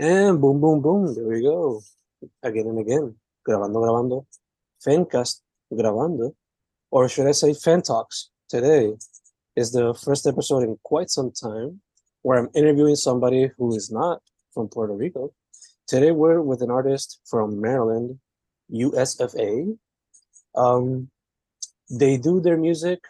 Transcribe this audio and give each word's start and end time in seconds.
And 0.00 0.40
boom, 0.40 0.62
boom, 0.62 0.80
boom. 0.80 1.14
There 1.14 1.26
we 1.26 1.42
go. 1.42 1.82
Again 2.42 2.68
and 2.68 2.78
again. 2.78 3.16
Grabando, 3.46 3.84
grabando. 3.84 4.24
Fencast, 4.82 5.42
grabando. 5.70 6.34
Or 6.90 7.06
should 7.06 7.26
I 7.26 7.32
say 7.32 7.52
FEN 7.52 7.82
Talks? 7.82 8.30
Today 8.48 8.94
is 9.56 9.72
the 9.72 9.92
first 9.92 10.26
episode 10.26 10.62
in 10.62 10.78
quite 10.84 11.10
some 11.10 11.30
time 11.32 11.82
where 12.22 12.38
I'm 12.38 12.48
interviewing 12.54 12.96
somebody 12.96 13.50
who 13.58 13.76
is 13.76 13.90
not 13.90 14.22
from 14.54 14.68
Puerto 14.68 14.94
Rico. 14.94 15.34
Today 15.86 16.12
we're 16.12 16.40
with 16.40 16.62
an 16.62 16.70
artist 16.70 17.20
from 17.26 17.60
Maryland, 17.60 18.18
USFA. 18.72 19.76
Um, 20.54 21.10
they 21.90 22.16
do 22.16 22.40
their 22.40 22.56
music, 22.56 23.00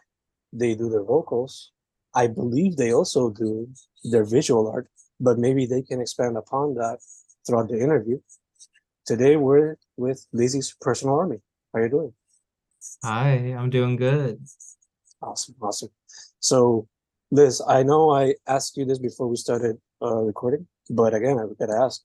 they 0.52 0.74
do 0.74 0.90
their 0.90 1.04
vocals. 1.04 1.70
I 2.16 2.26
believe 2.26 2.74
they 2.74 2.92
also 2.92 3.30
do 3.30 3.68
their 4.02 4.24
visual 4.24 4.68
art 4.68 4.88
but 5.20 5.38
maybe 5.38 5.66
they 5.66 5.82
can 5.82 6.00
expand 6.00 6.36
upon 6.36 6.74
that 6.74 6.98
throughout 7.46 7.68
the 7.68 7.78
interview. 7.78 8.18
Today 9.06 9.36
we're 9.36 9.76
with 9.96 10.26
Lizzy's 10.32 10.74
personal 10.80 11.16
army. 11.16 11.38
How 11.72 11.80
are 11.80 11.84
you 11.84 11.90
doing? 11.90 12.12
Hi, 13.04 13.30
I'm 13.58 13.70
doing 13.70 13.96
good. 13.96 14.40
Awesome, 15.22 15.54
awesome. 15.60 15.90
So, 16.40 16.88
Liz, 17.30 17.62
I 17.66 17.82
know 17.82 18.10
I 18.10 18.34
asked 18.46 18.76
you 18.76 18.86
this 18.86 18.98
before 18.98 19.28
we 19.28 19.36
started 19.36 19.76
uh, 20.02 20.16
recording, 20.16 20.66
but 20.88 21.12
again, 21.12 21.38
I've 21.38 21.56
gotta 21.58 21.78
ask, 21.78 22.02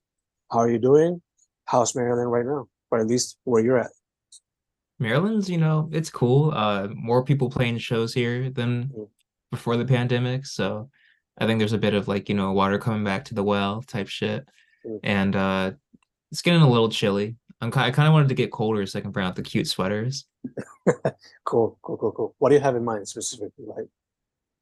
how 0.51 0.59
are 0.59 0.69
you 0.69 0.79
doing? 0.79 1.21
How's 1.65 1.95
Maryland 1.95 2.31
right 2.31 2.45
now, 2.45 2.67
or 2.91 2.99
at 2.99 3.07
least 3.07 3.37
where 3.45 3.63
you're 3.63 3.79
at? 3.79 3.91
Maryland's, 4.99 5.49
you 5.49 5.57
know, 5.57 5.89
it's 5.91 6.09
cool. 6.09 6.51
Uh, 6.51 6.87
more 6.93 7.23
people 7.23 7.49
playing 7.49 7.77
shows 7.77 8.13
here 8.13 8.49
than 8.49 8.89
mm. 8.95 9.07
before 9.51 9.77
the 9.77 9.85
pandemic, 9.85 10.45
so 10.45 10.89
I 11.37 11.45
think 11.45 11.59
there's 11.59 11.73
a 11.73 11.77
bit 11.77 11.93
of 11.93 12.07
like, 12.07 12.29
you 12.29 12.35
know, 12.35 12.51
water 12.53 12.77
coming 12.77 13.03
back 13.03 13.25
to 13.25 13.33
the 13.33 13.43
well 13.43 13.81
type 13.81 14.07
shit. 14.07 14.47
Mm. 14.85 14.99
And 15.03 15.35
uh 15.35 15.71
it's 16.31 16.41
getting 16.41 16.61
a 16.61 16.69
little 16.69 16.89
chilly. 16.89 17.35
I'm 17.61 17.69
I 17.75 17.91
kind 17.91 18.07
of 18.07 18.13
wanted 18.13 18.29
to 18.29 18.35
get 18.35 18.51
colder 18.51 18.85
so 18.85 18.99
I 18.99 19.01
can 19.01 19.11
bring 19.11 19.25
out 19.25 19.35
the 19.35 19.41
cute 19.41 19.67
sweaters. 19.67 20.25
cool, 21.45 21.77
cool, 21.81 21.97
cool, 21.97 22.11
cool. 22.11 22.35
What 22.39 22.49
do 22.49 22.55
you 22.55 22.61
have 22.61 22.75
in 22.75 22.83
mind 22.83 23.07
specifically? 23.07 23.65
Like 23.65 23.87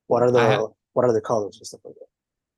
what 0.08 0.24
are 0.24 0.32
the 0.32 0.40
have, 0.40 0.66
what 0.94 1.06
are 1.06 1.14
the 1.14 1.22
colors 1.22 1.58
and 1.58 1.66
stuff 1.66 1.82
like 1.84 1.96
that? 1.96 2.08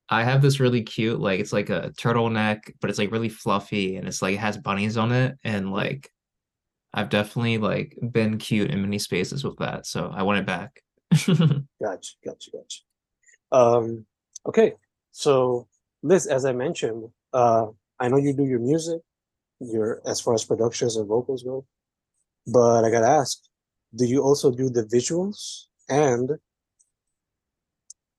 I 0.09 0.23
have 0.23 0.41
this 0.41 0.59
really 0.59 0.83
cute, 0.83 1.19
like 1.19 1.39
it's 1.39 1.53
like 1.53 1.69
a 1.69 1.91
turtleneck, 1.97 2.73
but 2.79 2.89
it's 2.89 2.99
like 2.99 3.11
really 3.11 3.29
fluffy 3.29 3.95
and 3.95 4.07
it's 4.07 4.21
like 4.21 4.35
it 4.35 4.39
has 4.39 4.57
bunnies 4.57 4.97
on 4.97 5.11
it. 5.11 5.37
And 5.43 5.71
like 5.71 6.11
I've 6.93 7.09
definitely 7.09 7.57
like 7.57 7.97
been 8.11 8.37
cute 8.37 8.71
in 8.71 8.81
many 8.81 8.99
spaces 8.99 9.43
with 9.43 9.57
that. 9.57 9.85
So 9.85 10.11
I 10.13 10.23
want 10.23 10.39
it 10.39 10.45
back. 10.45 10.81
gotcha, 11.11 12.13
gotcha, 12.23 12.51
gotcha. 12.51 12.81
Um, 13.51 14.05
okay, 14.45 14.73
so 15.11 15.67
Liz, 16.03 16.27
as 16.27 16.45
I 16.45 16.53
mentioned, 16.53 17.09
uh, 17.33 17.67
I 17.99 18.07
know 18.07 18.17
you 18.17 18.33
do 18.33 18.45
your 18.45 18.59
music, 18.59 19.01
your 19.59 20.01
as 20.05 20.19
far 20.21 20.33
as 20.33 20.43
productions 20.43 20.95
and 20.95 21.07
vocals 21.07 21.43
go, 21.43 21.65
but 22.47 22.83
I 22.83 22.91
gotta 22.91 23.07
ask, 23.07 23.39
do 23.95 24.05
you 24.05 24.21
also 24.21 24.51
do 24.51 24.69
the 24.69 24.83
visuals? 24.83 25.65
And 25.89 26.31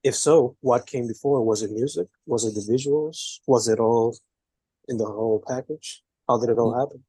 if 0.03 0.15
so, 0.15 0.57
what 0.61 0.87
came 0.87 1.07
before? 1.07 1.45
Was 1.45 1.63
it 1.63 1.71
music? 1.71 2.07
Was 2.27 2.45
it 2.45 2.55
the 2.55 2.73
visuals? 2.73 3.41
Was 3.47 3.69
it 3.69 3.81
all 3.81 4.17
in 4.89 4.97
the 4.99 5.05
whole 5.05 5.43
package? 5.47 6.03
How 6.29 6.39
did 6.39 6.51
it 6.51 6.59
all 6.59 6.73
mm. 6.73 6.81
happen? 6.81 7.05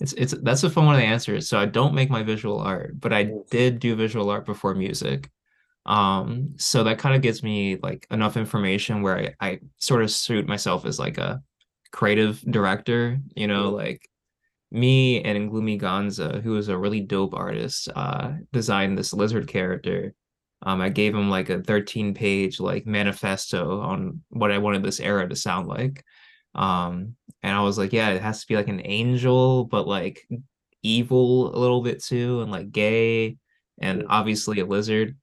It's 0.00 0.12
it's 0.14 0.34
that's 0.42 0.64
a 0.64 0.70
fun 0.70 0.86
one 0.86 0.96
to 0.96 1.04
answer. 1.04 1.40
So 1.40 1.58
I 1.58 1.66
don't 1.66 1.94
make 1.94 2.10
my 2.10 2.22
visual 2.22 2.58
art, 2.58 3.00
but 3.00 3.12
I 3.12 3.26
mm. 3.26 3.48
did 3.50 3.80
do 3.80 3.94
visual 3.94 4.30
art 4.30 4.46
before 4.46 4.74
music. 4.74 5.30
Um, 5.86 6.54
so 6.56 6.84
that 6.84 6.98
kind 6.98 7.14
of 7.14 7.22
gives 7.22 7.42
me 7.42 7.76
like 7.82 8.06
enough 8.10 8.36
information 8.36 9.02
where 9.02 9.34
I, 9.40 9.48
I 9.48 9.60
sort 9.78 10.02
of 10.02 10.10
suit 10.10 10.48
myself 10.48 10.86
as 10.86 10.98
like 10.98 11.18
a 11.18 11.42
creative 11.92 12.40
director, 12.50 13.18
you 13.36 13.46
know, 13.46 13.70
like 13.70 14.08
me 14.70 15.22
and 15.22 15.50
Gloomy 15.50 15.78
Gonza, 15.78 16.40
who 16.42 16.56
is 16.56 16.68
a 16.68 16.78
really 16.78 17.00
dope 17.00 17.34
artist, 17.34 17.88
uh, 17.94 18.32
designed 18.52 18.98
this 18.98 19.12
lizard 19.12 19.46
character. 19.46 20.14
Um, 20.62 20.80
I 20.80 20.88
gave 20.88 21.14
him 21.14 21.28
like 21.28 21.50
a 21.50 21.62
13 21.62 22.14
page 22.14 22.58
like 22.58 22.86
manifesto 22.86 23.80
on 23.80 24.22
what 24.30 24.50
I 24.50 24.58
wanted 24.58 24.82
this 24.82 25.00
era 25.00 25.28
to 25.28 25.36
sound 25.36 25.68
like. 25.68 26.02
Um, 26.54 27.16
and 27.42 27.54
I 27.54 27.60
was 27.60 27.76
like, 27.76 27.92
yeah, 27.92 28.10
it 28.10 28.22
has 28.22 28.40
to 28.40 28.46
be 28.46 28.56
like 28.56 28.68
an 28.68 28.82
angel, 28.84 29.64
but 29.64 29.86
like 29.86 30.26
evil 30.82 31.54
a 31.54 31.58
little 31.58 31.82
bit 31.82 32.02
too, 32.02 32.40
and 32.40 32.50
like 32.50 32.72
gay, 32.72 33.36
and 33.80 34.04
obviously 34.08 34.60
a 34.60 34.66
lizard 34.66 35.16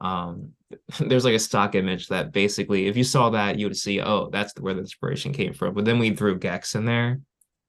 um 0.00 0.52
there's 1.00 1.24
like 1.24 1.34
a 1.34 1.38
stock 1.38 1.74
image 1.74 2.08
that 2.08 2.32
basically 2.32 2.86
if 2.86 2.96
you 2.96 3.04
saw 3.04 3.30
that 3.30 3.58
you 3.58 3.66
would 3.66 3.76
see 3.76 4.00
oh 4.00 4.28
that's 4.30 4.52
where 4.60 4.74
the 4.74 4.80
inspiration 4.80 5.32
came 5.32 5.52
from. 5.52 5.74
But 5.74 5.84
then 5.84 5.98
we 5.98 6.14
threw 6.14 6.38
gex 6.38 6.74
in 6.74 6.84
there 6.84 7.20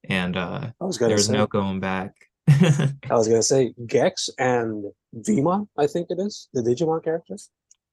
and 0.08 0.36
uh 0.36 0.70
there's 0.98 1.30
no 1.30 1.46
going 1.46 1.80
back. 1.80 2.12
I 2.48 2.92
was 3.10 3.28
gonna 3.28 3.42
say 3.42 3.74
gex 3.86 4.28
and 4.38 4.84
Veemon 5.14 5.68
i 5.76 5.86
think 5.86 6.06
it 6.10 6.18
is 6.18 6.48
the 6.52 6.62
digimon 6.62 7.02
character. 7.02 7.36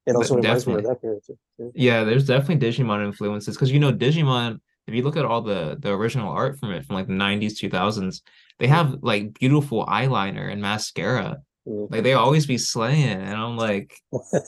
It 0.06 0.16
also 0.16 0.36
but 0.36 0.44
reminds 0.44 0.64
definitely. 0.64 0.84
me 0.84 0.90
of 0.90 0.96
that 0.96 1.02
character 1.02 1.34
yeah, 1.58 1.68
yeah 1.76 2.04
there's 2.04 2.26
definitely 2.26 2.68
digimon 2.68 3.06
influences 3.06 3.56
because 3.56 3.72
you 3.72 3.80
know 3.80 3.92
digimon 3.92 4.60
if 4.88 4.94
you 4.94 5.04
look 5.04 5.18
at 5.18 5.26
all 5.26 5.42
the 5.42 5.78
the 5.80 5.92
original 5.92 6.32
art 6.32 6.58
from 6.60 6.72
it 6.72 6.86
from 6.86 6.96
like 6.96 7.08
the 7.08 7.14
90s 7.14 7.54
2000s 7.62 8.22
they 8.60 8.68
have 8.68 8.98
like 9.02 9.34
beautiful 9.34 9.86
eyeliner 9.86 10.52
and 10.52 10.62
mascara 10.62 11.38
like 11.68 12.04
they 12.04 12.14
always 12.14 12.46
be 12.46 12.58
slaying, 12.58 13.22
and 13.22 13.36
I'm 13.36 13.58
like, 13.58 13.94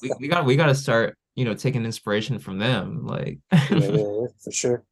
we, 0.02 0.12
we 0.19 0.28
got 0.28 0.46
we 0.46 0.56
got 0.56 0.68
to 0.68 0.75
start, 0.75 1.18
you 1.35 1.44
know, 1.44 1.53
taking 1.53 1.84
inspiration 1.84 2.40
from 2.40 2.57
them. 2.57 3.06
Like, 3.06 3.40
yeah, 3.52 3.59
yeah, 3.72 4.28
for 4.41 4.52
sure. 4.52 4.84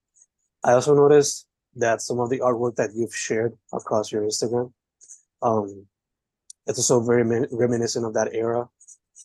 I 0.63 0.73
also 0.73 0.93
noticed 0.93 1.47
that 1.75 2.01
some 2.01 2.19
of 2.19 2.29
the 2.29 2.39
artwork 2.39 2.75
that 2.75 2.89
you've 2.93 3.15
shared 3.15 3.57
across 3.71 4.11
your 4.11 4.23
Instagram, 4.23 4.73
um, 5.41 5.85
it's 6.65 6.79
also 6.79 6.99
very 6.99 7.23
reminiscent 7.51 8.05
of 8.05 8.13
that 8.15 8.33
era, 8.33 8.67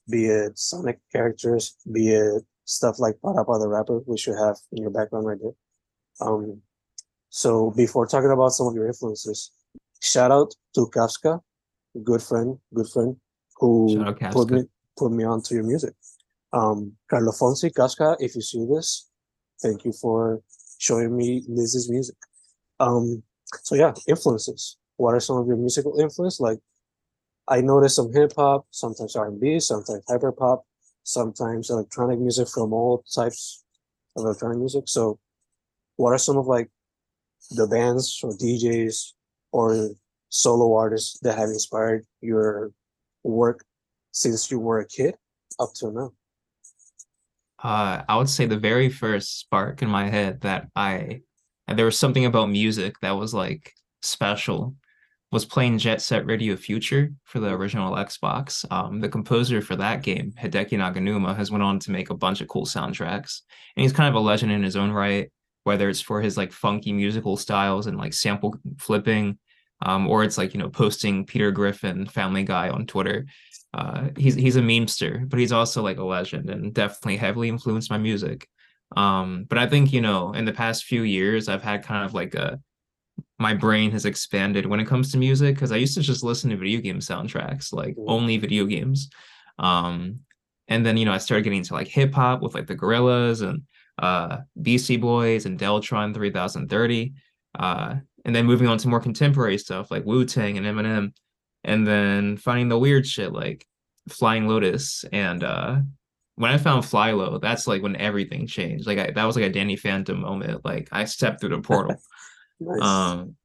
be 0.09 0.27
it 0.27 0.57
Sonic 0.57 1.01
characters, 1.11 1.77
be 1.91 2.11
it 2.11 2.45
stuff 2.65 3.01
like 3.01 3.17
Parappa 3.17 3.59
the 3.59 3.69
Rapper, 3.69 3.99
which 4.07 4.29
you 4.29 4.35
have 4.35 4.57
in 4.71 4.83
your 4.83 4.91
background 4.91 5.27
right 5.27 5.39
there. 5.43 5.55
Um, 6.21 6.63
so 7.31 7.73
before 7.73 8.07
talking 8.07 8.31
about 8.31 8.51
some 8.51 8.69
of 8.69 8.75
your 8.75 8.87
influences, 8.87 9.51
shout 10.01 10.31
out 10.31 10.55
to 10.75 10.87
Kafka 10.95 11.41
good 12.03 12.23
friend, 12.23 12.59
good 12.75 12.89
friend, 12.89 13.17
who 13.57 14.05
put 14.31 14.51
me 14.51 14.65
put 14.97 15.13
me 15.13 15.25
onto 15.25 15.55
your 15.55 15.65
music. 15.65 15.95
Um, 16.53 16.93
Carlo 17.09 17.33
Fonsi, 17.33 17.75
Casca, 17.75 18.17
if 18.21 18.35
you 18.35 18.43
see 18.43 18.67
this, 18.67 19.09
thank 19.63 19.85
you 19.85 19.93
for 19.93 20.43
showing 20.79 21.17
me 21.17 21.43
Liz's 21.49 21.91
music. 21.91 22.17
Um, 22.81 23.23
so 23.63 23.75
yeah, 23.75 23.93
influences. 24.07 24.77
What 24.97 25.15
are 25.15 25.21
some 25.21 25.37
of 25.39 25.47
your 25.47 25.57
musical 25.57 25.99
influence? 25.99 26.41
Like, 26.41 26.59
I 27.49 27.61
noticed 27.61 27.97
some 27.97 28.13
hip 28.13 28.33
hop, 28.37 28.67
sometimes 28.71 29.17
R 29.17 29.29
and 29.29 29.41
B, 29.41 29.61
sometimes 29.61 30.05
hyper 30.09 30.33
pop, 30.33 30.65
sometimes 31.05 31.71
electronic 31.71 32.19
music 32.19 32.49
from 32.49 32.73
all 32.73 33.05
types 33.15 33.65
of 34.17 34.25
electronic 34.25 34.59
music. 34.59 34.85
So, 34.87 35.19
what 35.97 36.13
are 36.13 36.19
some 36.19 36.37
of 36.37 36.47
like 36.47 36.71
the 37.51 37.67
bands 37.67 38.21
or 38.23 38.33
DJs 38.33 39.13
or 39.53 39.91
solo 40.33 40.75
artists 40.75 41.19
that 41.21 41.37
have 41.37 41.51
inspired 41.51 42.07
your 42.23 42.73
work 43.23 43.65
since 44.13 44.51
you 44.51 44.59
were 44.59 44.81
a 44.81 44.87
kid 44.87 45.15
up 45.61 45.73
to 45.75 45.93
now? 45.93 46.13
Uh, 47.63 48.03
I 48.09 48.17
would 48.17 48.29
say 48.29 48.47
the 48.47 48.59
very 48.59 48.89
first 48.89 49.39
spark 49.39 49.83
in 49.83 49.89
my 49.89 50.09
head 50.09 50.41
that 50.41 50.69
I, 50.75 51.21
there 51.69 51.85
was 51.85 51.99
something 51.99 52.25
about 52.25 52.51
music 52.51 52.95
that 53.03 53.13
was 53.13 53.33
like 53.35 53.73
special 54.01 54.75
was 55.31 55.45
playing 55.45 55.79
Jet 55.79 56.03
Set 56.03 56.27
Radio 56.27 56.57
Future 56.57 57.13
for 57.25 57.41
the 57.41 57.51
original 57.51 57.95
Xbox. 57.95 58.71
Um, 58.71 59.01
the 59.01 59.09
composer 59.09 59.63
for 59.63 59.77
that 59.77 60.03
game, 60.03 60.33
Hideki 60.39 60.73
Naganuma, 60.73 61.37
has 61.37 61.51
went 61.51 61.63
on 61.63 61.79
to 61.81 61.91
make 61.91 62.11
a 62.11 62.17
bunch 62.17 62.41
of 62.41 62.49
cool 62.49 62.67
soundtracks, 62.67 63.41
and 63.77 63.83
he's 63.83 63.95
kind 63.95 64.09
of 64.09 64.15
a 64.15 64.25
legend 64.25 64.53
in 64.53 64.63
his 64.63 64.77
own 64.77 64.91
right. 64.91 65.31
Whether 65.65 65.89
it's 65.89 66.01
for 66.01 66.21
his 66.21 66.37
like 66.37 66.53
funky 66.53 66.93
musical 66.93 67.37
styles 67.37 67.87
and 67.87 67.97
like 67.97 68.13
sample 68.13 68.57
flipping, 68.79 69.39
um, 69.83 70.09
or 70.09 70.25
it's 70.25 70.39
like 70.39 70.55
you 70.55 70.61
know 70.61 70.71
posting 70.71 71.27
Peter 71.27 71.51
Griffin, 71.51 72.07
Family 72.07 72.45
Guy 72.45 72.69
on 72.69 72.87
Twitter. 72.87 73.27
Uh, 73.75 74.09
he's 74.17 74.35
he's 74.35 74.57
a 74.57 74.61
memester, 74.61 75.29
but 75.29 75.39
he's 75.39 75.53
also 75.53 75.83
like 75.83 75.99
a 75.99 76.05
legend 76.05 76.51
and 76.51 76.73
definitely 76.75 77.17
heavily 77.17 77.49
influenced 77.49 77.91
my 77.91 77.99
music. 77.99 78.49
Um, 78.97 79.47
but 79.49 79.59
I 79.59 79.67
think 79.67 79.93
you 79.93 80.01
know 80.01 80.33
in 80.33 80.45
the 80.45 80.53
past 80.53 80.85
few 80.85 81.03
years 81.03 81.49
I've 81.49 81.63
had 81.63 81.83
kind 81.83 82.05
of 82.05 82.15
like 82.15 82.35
a 82.35 82.61
my 83.39 83.55
brain 83.55 83.91
has 83.91 84.05
expanded 84.05 84.67
when 84.67 84.81
it 84.81 84.87
comes 84.87 85.11
to 85.11 85.19
music 85.19 85.55
because 85.57 85.73
I 85.73 85.77
used 85.77 85.95
to 85.95 86.01
just 86.01 86.23
listen 86.23 86.51
to 86.51 86.57
video 86.57 86.81
game 86.81 87.01
soundtracks, 87.01 87.73
like 87.73 87.97
only 88.07 88.37
video 88.37 88.65
games. 88.67 89.11
Um, 89.59 90.21
and 90.69 90.87
then 90.87 90.97
you 90.97 91.05
know 91.05 91.13
I 91.13 91.19
started 91.19 91.43
getting 91.45 91.59
into 91.59 91.75
like 91.75 91.89
hip 91.89 92.15
hop 92.15 92.41
with 92.41 92.55
like 92.55 92.67
the 92.67 92.77
Gorillaz 92.77 93.47
and 93.47 93.63
uh 93.99 94.39
Beastie 94.61 94.97
Boys 94.97 95.47
and 95.47 95.59
Deltron 95.59 96.15
3030. 96.15 97.15
Uh, 97.59 97.97
and 98.25 98.35
then 98.35 98.47
moving 98.47 98.69
on 98.69 98.79
to 98.79 98.89
more 98.89 99.01
contemporary 99.01 99.59
stuff 99.59 99.91
like 99.91 100.05
Wu 100.05 100.25
Tang 100.25 100.57
and 100.59 100.67
Eminem, 100.67 101.13
and 101.65 101.87
then 101.87 102.37
finding 102.37 102.69
the 102.69 102.79
weird 102.79 103.07
shit 103.07 103.33
like 103.33 103.67
Flying 104.09 104.49
Lotus 104.49 105.05
and 105.13 105.45
uh, 105.45 105.77
when 106.37 106.51
I 106.51 106.59
found 106.59 106.85
FlyLo, 106.85 107.41
that's 107.41 107.67
like 107.67 107.83
when 107.83 107.97
everything 107.97 108.47
changed. 108.47 108.87
Like 108.87 108.99
I, 108.99 109.11
that 109.11 109.25
was 109.25 109.37
like 109.37 109.45
a 109.45 109.53
Danny 109.53 109.77
Phantom 109.77 110.21
moment. 110.21 110.65
Like 110.65 110.89
I 110.93 111.05
stepped 111.05 111.41
through 111.41 111.51
the 111.51 111.59
portal. 111.63 111.97
Nice. 112.61 112.83
um, 112.83 113.37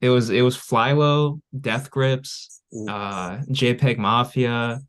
it 0.00 0.08
was 0.08 0.30
it 0.30 0.42
was 0.42 0.56
FlyLo, 0.56 1.40
Death 1.60 1.90
Grips, 1.90 2.62
uh, 2.88 3.38
JPEG 3.50 3.98
Mafia. 3.98 4.80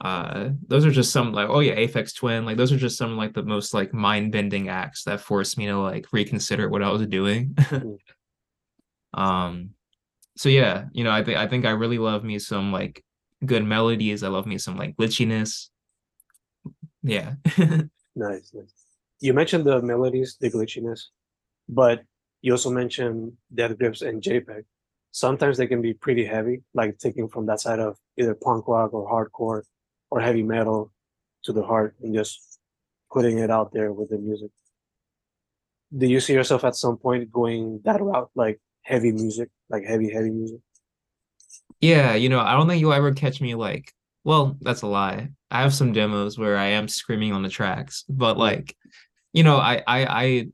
Uh, 0.00 0.50
those 0.66 0.84
are 0.84 0.90
just 0.90 1.12
some 1.12 1.32
like 1.32 1.48
oh 1.48 1.60
yeah, 1.60 1.76
Aphex 1.76 2.14
Twin. 2.14 2.44
Like 2.44 2.56
those 2.56 2.72
are 2.72 2.76
just 2.76 2.98
some 2.98 3.16
like 3.16 3.34
the 3.34 3.42
most 3.42 3.72
like 3.72 3.94
mind 3.94 4.32
bending 4.32 4.68
acts 4.68 5.04
that 5.04 5.20
forced 5.20 5.58
me 5.58 5.66
to 5.66 5.78
like 5.78 6.06
reconsider 6.12 6.68
what 6.68 6.82
I 6.82 6.90
was 6.90 7.06
doing. 7.06 7.56
Um, 9.14 9.70
so 10.36 10.48
yeah, 10.48 10.86
you 10.92 11.04
know, 11.04 11.10
I 11.10 11.24
think 11.24 11.38
I 11.38 11.46
think 11.46 11.66
I 11.66 11.70
really 11.70 11.98
love 11.98 12.24
me 12.24 12.38
some 12.38 12.72
like 12.72 13.04
good 13.44 13.64
melodies. 13.64 14.22
I 14.22 14.28
love 14.28 14.46
me 14.46 14.58
some 14.58 14.76
like 14.76 14.96
glitchiness. 14.96 15.68
Yeah. 17.02 17.34
Nice, 18.18 18.50
nice. 18.52 18.74
You 19.20 19.32
mentioned 19.32 19.64
the 19.64 19.80
melodies, 19.80 20.36
the 20.40 20.50
glitchiness, 20.50 21.02
but 21.68 22.02
you 22.42 22.52
also 22.52 22.68
mentioned 22.68 23.32
death 23.54 23.78
grips 23.78 24.02
and 24.02 24.20
JPEG. 24.20 24.64
Sometimes 25.12 25.56
they 25.56 25.68
can 25.68 25.80
be 25.80 25.94
pretty 25.94 26.24
heavy, 26.24 26.62
like 26.74 26.98
taking 26.98 27.28
from 27.28 27.46
that 27.46 27.60
side 27.60 27.78
of 27.78 27.96
either 28.16 28.34
punk 28.34 28.66
rock 28.66 28.92
or 28.92 29.08
hardcore 29.08 29.62
or 30.10 30.20
heavy 30.20 30.42
metal 30.42 30.92
to 31.44 31.52
the 31.52 31.62
heart 31.62 31.94
and 32.02 32.12
just 32.12 32.58
putting 33.12 33.38
it 33.38 33.50
out 33.50 33.72
there 33.72 33.92
with 33.92 34.10
the 34.10 34.18
music. 34.18 34.50
Do 35.96 36.06
you 36.06 36.18
see 36.18 36.34
yourself 36.34 36.64
at 36.64 36.74
some 36.74 36.96
point 36.96 37.30
going 37.32 37.80
that 37.84 38.02
route, 38.02 38.30
like 38.34 38.60
heavy 38.88 39.12
music, 39.12 39.50
like 39.68 39.84
heavy, 39.84 40.10
heavy 40.10 40.30
music? 40.30 40.60
Yeah, 41.80 42.14
you 42.14 42.28
know, 42.28 42.40
I 42.40 42.54
don't 42.54 42.66
think 42.66 42.80
you'll 42.80 42.92
ever 42.92 43.12
catch 43.12 43.40
me 43.40 43.54
like, 43.54 43.92
well, 44.24 44.56
that's 44.60 44.82
a 44.82 44.86
lie. 44.86 45.28
I 45.50 45.62
have 45.62 45.74
some 45.74 45.92
demos 45.92 46.38
where 46.38 46.56
I 46.56 46.66
am 46.68 46.88
screaming 46.88 47.32
on 47.32 47.42
the 47.42 47.48
tracks, 47.48 48.04
but 48.08 48.36
like, 48.36 48.76
you 49.32 49.42
know, 49.44 49.58
I 49.58 49.82
I 49.86 50.06
I 50.06 50.48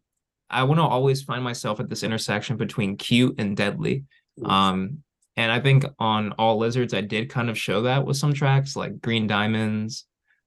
I 0.50 0.62
want 0.64 0.78
to 0.78 0.84
always 0.84 1.22
find 1.22 1.42
myself 1.42 1.80
at 1.80 1.88
this 1.88 2.02
intersection 2.02 2.56
between 2.56 2.96
cute 2.96 3.36
and 3.38 3.56
deadly. 3.56 4.04
Um, 4.44 4.98
and 5.36 5.50
I 5.50 5.60
think 5.60 5.84
on 5.98 6.32
All 6.32 6.58
Lizards, 6.58 6.94
I 6.94 7.00
did 7.00 7.30
kind 7.30 7.48
of 7.48 7.58
show 7.58 7.82
that 7.82 8.04
with 8.04 8.16
some 8.16 8.34
tracks 8.34 8.76
like 8.76 9.00
Green 9.00 9.26
Diamonds, 9.26 10.04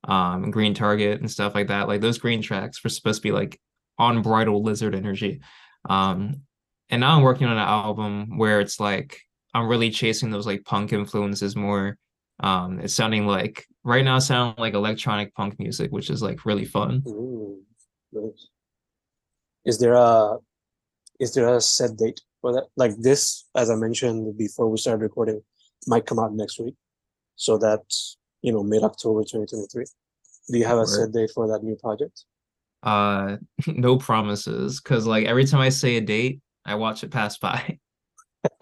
um, 0.08 0.52
Green 0.52 0.74
Target 0.74 1.20
and 1.20 1.30
stuff 1.32 1.56
like 1.56 1.68
that. 1.68 1.88
Like 1.88 2.02
those 2.02 2.20
green 2.20 2.42
tracks 2.42 2.84
were 2.84 2.90
supposed 2.90 3.22
to 3.22 3.28
be 3.28 3.32
like 3.32 3.60
unbridled 4.00 4.64
lizard 4.64 4.96
energy. 4.96 5.42
Um, 5.90 6.42
and 6.90 7.02
now 7.02 7.16
I'm 7.16 7.24
working 7.24 7.48
on 7.48 7.54
an 7.54 7.68
album 7.68 8.38
where 8.38 8.60
it's 8.60 8.80
like 8.80 9.22
I'm 9.54 9.68
really 9.68 9.90
chasing 9.90 10.30
those 10.30 10.46
like 10.46 10.64
punk 10.66 10.94
influences 10.94 11.56
more. 11.56 11.98
Um, 12.40 12.80
it's 12.80 12.94
sounding 12.94 13.26
like 13.26 13.66
right 13.84 14.06
now, 14.06 14.20
sounding 14.20 14.62
like 14.62 14.74
electronic 14.74 15.34
punk 15.34 15.60
music, 15.60 15.92
which 15.92 16.10
is 16.10 16.22
like 16.22 16.46
really 16.46 16.66
fun. 16.66 17.04
Nice. 18.12 18.48
Is 19.66 19.80
there 19.80 19.94
a 19.94 20.38
is 21.20 21.34
there 21.34 21.54
a 21.54 21.60
set 21.60 21.98
date 21.98 22.22
for 22.42 22.54
that? 22.54 22.68
Like 22.76 22.96
this, 23.00 23.46
as 23.56 23.70
I 23.70 23.76
mentioned 23.76 24.38
before 24.38 24.70
we 24.70 24.78
started 24.78 25.02
recording, 25.02 25.42
might 25.88 26.06
come 26.06 26.20
out 26.20 26.34
next 26.34 26.60
week. 26.60 26.76
So 27.36 27.58
that's 27.58 28.18
you 28.42 28.54
know 28.54 28.64
mid 28.64 28.84
October 28.84 29.22
2023. 29.22 29.86
Do 30.50 30.58
you 30.58 30.66
have 30.66 30.78
a 30.78 30.88
set 30.88 31.12
date 31.12 31.32
for 31.34 31.48
that 31.48 31.64
new 31.64 31.76
project? 31.76 32.24
Uh, 32.84 33.38
no 33.68 33.98
promises, 33.98 34.80
because 34.80 35.06
like 35.06 35.26
every 35.26 35.46
time 35.46 35.60
I 35.60 35.70
say 35.70 35.98
a 35.98 36.02
date, 36.02 36.42
I 36.68 36.76
watch 36.76 37.04
it 37.04 37.12
pass 37.12 37.38
by. 37.38 37.80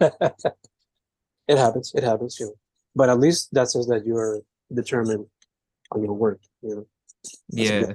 It 1.48 1.58
happens. 1.58 1.92
It 1.94 2.02
happens, 2.02 2.38
you 2.40 2.46
know. 2.46 2.54
But 2.94 3.08
at 3.08 3.20
least 3.20 3.52
that 3.52 3.70
says 3.70 3.86
that 3.86 4.04
you're 4.04 4.40
determined 4.72 5.26
on 5.92 6.02
your 6.02 6.14
work, 6.14 6.40
you 6.62 6.74
know. 6.74 6.86
That's 7.50 7.70
Yeah. 7.70 7.92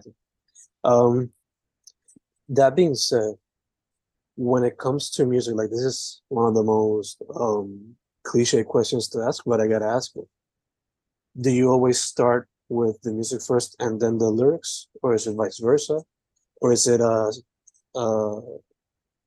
Um, 0.83 1.31
that 2.49 2.75
being 2.75 2.95
said, 2.95 3.35
when 4.35 4.63
it 4.63 4.77
comes 4.77 5.09
to 5.11 5.25
music, 5.25 5.55
like 5.55 5.69
this 5.69 5.81
is 5.81 6.21
one 6.29 6.47
of 6.47 6.55
the 6.55 6.63
most 6.63 7.21
um 7.35 7.95
cliche 8.23 8.63
questions 8.63 9.09
to 9.09 9.19
ask, 9.21 9.43
but 9.45 9.59
I 9.59 9.67
gotta 9.67 9.85
ask 9.85 10.15
it. 10.15 10.27
Do 11.39 11.51
you 11.51 11.69
always 11.69 11.99
start 11.99 12.47
with 12.69 13.01
the 13.01 13.11
music 13.11 13.41
first 13.41 13.75
and 13.79 13.99
then 13.99 14.17
the 14.17 14.29
lyrics, 14.29 14.87
or 15.03 15.13
is 15.13 15.27
it 15.27 15.35
vice 15.35 15.59
versa, 15.59 16.01
or 16.61 16.71
is 16.71 16.87
it 16.87 17.01
a, 17.01 17.33
a 17.95 18.41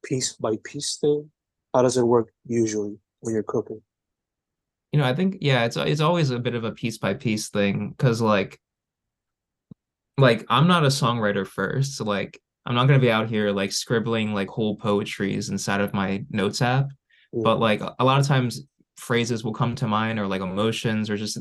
piece 0.05 0.35
by 0.35 0.57
piece 0.65 0.99
thing? 1.01 1.31
How 1.75 1.83
does 1.83 1.97
it 1.97 2.07
work 2.07 2.33
usually 2.47 2.97
when 3.21 3.35
you're 3.35 3.43
cooking? 3.43 3.83
You 4.93 5.01
know, 5.01 5.07
I 5.07 5.15
think 5.15 5.39
yeah, 5.41 5.65
it's 5.65 5.77
it's 5.77 6.01
always 6.01 6.31
a 6.31 6.39
bit 6.39 6.55
of 6.55 6.65
a 6.65 6.73
piece 6.73 6.99
by 6.99 7.15
piece 7.15 7.49
thing 7.49 7.91
because 7.91 8.21
like 8.21 8.61
like 10.17 10.45
I'm 10.49 10.69
not 10.69 10.85
a 10.85 10.89
songwriter 10.89 11.47
first, 11.47 11.97
so 11.97 12.05
like 12.05 12.41
I'm 12.65 12.77
not 12.77 12.87
gonna 12.87 13.01
be 13.01 13.11
out 13.11 13.29
here 13.29 13.51
like 13.51 13.73
scribbling 13.73 14.33
like 14.33 14.49
whole 14.49 14.77
poetries 14.77 15.49
inside 15.49 15.81
of 15.81 15.95
my 15.95 16.25
notes 16.31 16.63
app. 16.63 16.91
But 17.33 17.59
like 17.59 17.81
a 17.81 18.05
lot 18.05 18.21
of 18.21 18.29
times 18.29 18.63
phrases 18.97 19.43
will 19.43 19.53
come 19.53 19.75
to 19.75 19.89
mind 19.89 20.21
or 20.21 20.29
like 20.29 20.41
emotions 20.41 21.11
or 21.11 21.17
just 21.17 21.39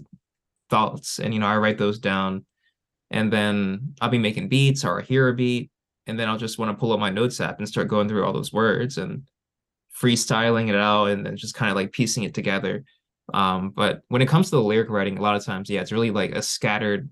thoughts 0.69 1.19
and 1.19 1.33
you 1.33 1.39
know 1.39 1.45
I 1.45 1.57
write 1.57 1.77
those 1.77 2.00
down 2.00 2.45
and 3.12 3.31
then 3.31 3.94
I'll 4.01 4.09
be 4.09 4.18
making 4.18 4.50
beats 4.50 4.83
or 4.83 5.00
I 5.00 5.04
hear 5.04 5.27
a 5.27 5.36
beat 5.36 5.69
and 6.08 6.20
then 6.20 6.28
I'll 6.28 6.38
just 6.38 6.60
want 6.60 6.72
to 6.72 6.80
pull 6.80 6.92
up 6.92 7.00
my 7.00 7.10
notes 7.10 7.40
app 7.40 7.60
and 7.60 7.68
start 7.68 7.88
going 7.88 8.08
through 8.08 8.26
all 8.26 8.34
those 8.34 8.54
words 8.54 8.98
and 8.98 9.24
freestyling 10.00 10.70
it 10.70 10.76
out 10.76 11.06
and 11.06 11.26
then 11.26 11.38
just 11.38 11.56
kind 11.56 11.70
of 11.70 11.76
like 11.76 11.92
piecing 11.92 12.24
it 12.24 12.34
together. 12.34 12.84
Um, 13.34 13.70
but 13.70 14.02
when 14.10 14.22
it 14.22 14.28
comes 14.28 14.50
to 14.50 14.58
the 14.58 14.62
lyric 14.62 14.90
writing, 14.90 15.18
a 15.18 15.22
lot 15.22 15.36
of 15.36 15.46
times, 15.46 15.70
yeah, 15.70 15.82
it's 15.82 15.92
really 15.92 16.12
like 16.12 16.32
a 16.32 16.42
scattered, 16.42 17.10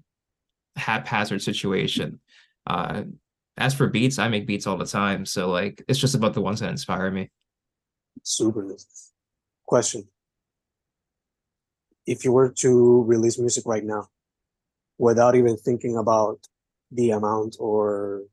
haphazard 0.75 1.41
situation. 1.41 2.19
Uh, 2.67 3.03
as 3.57 3.73
for 3.73 3.87
beats, 3.87 4.19
I 4.19 4.27
make 4.27 4.47
beats 4.47 4.67
all 4.67 4.77
the 4.77 4.85
time, 4.85 5.25
so 5.25 5.49
like 5.49 5.83
it's 5.87 5.99
just 5.99 6.15
about 6.15 6.33
the 6.33 6.41
ones 6.41 6.59
that 6.59 6.69
inspire 6.69 7.11
me. 7.11 7.29
Super. 8.23 8.75
Question. 9.65 10.07
If 12.05 12.25
you 12.25 12.31
were 12.31 12.49
to 12.49 13.03
release 13.03 13.37
music 13.37 13.65
right 13.65 13.83
now, 13.83 14.09
without 14.97 15.35
even 15.35 15.57
thinking 15.57 15.97
about 15.97 16.39
the 16.91 17.11
amount 17.11 17.57
or 17.59 18.23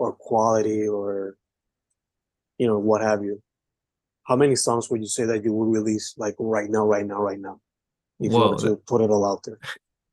or 0.00 0.12
quality 0.14 0.88
or 0.88 1.36
you 2.58 2.66
know 2.66 2.78
what 2.78 3.02
have 3.02 3.22
you, 3.22 3.40
how 4.24 4.34
many 4.34 4.56
songs 4.56 4.90
would 4.90 5.00
you 5.00 5.06
say 5.06 5.24
that 5.24 5.44
you 5.44 5.52
would 5.52 5.70
release 5.70 6.14
like 6.16 6.34
right 6.38 6.70
now, 6.70 6.86
right 6.86 7.06
now, 7.06 7.20
right 7.20 7.38
now? 7.38 7.60
If 8.18 8.32
you 8.32 8.38
were 8.38 8.56
to 8.56 8.76
put 8.86 9.00
it 9.00 9.10
all 9.10 9.24
out 9.24 9.42
there. 9.44 9.58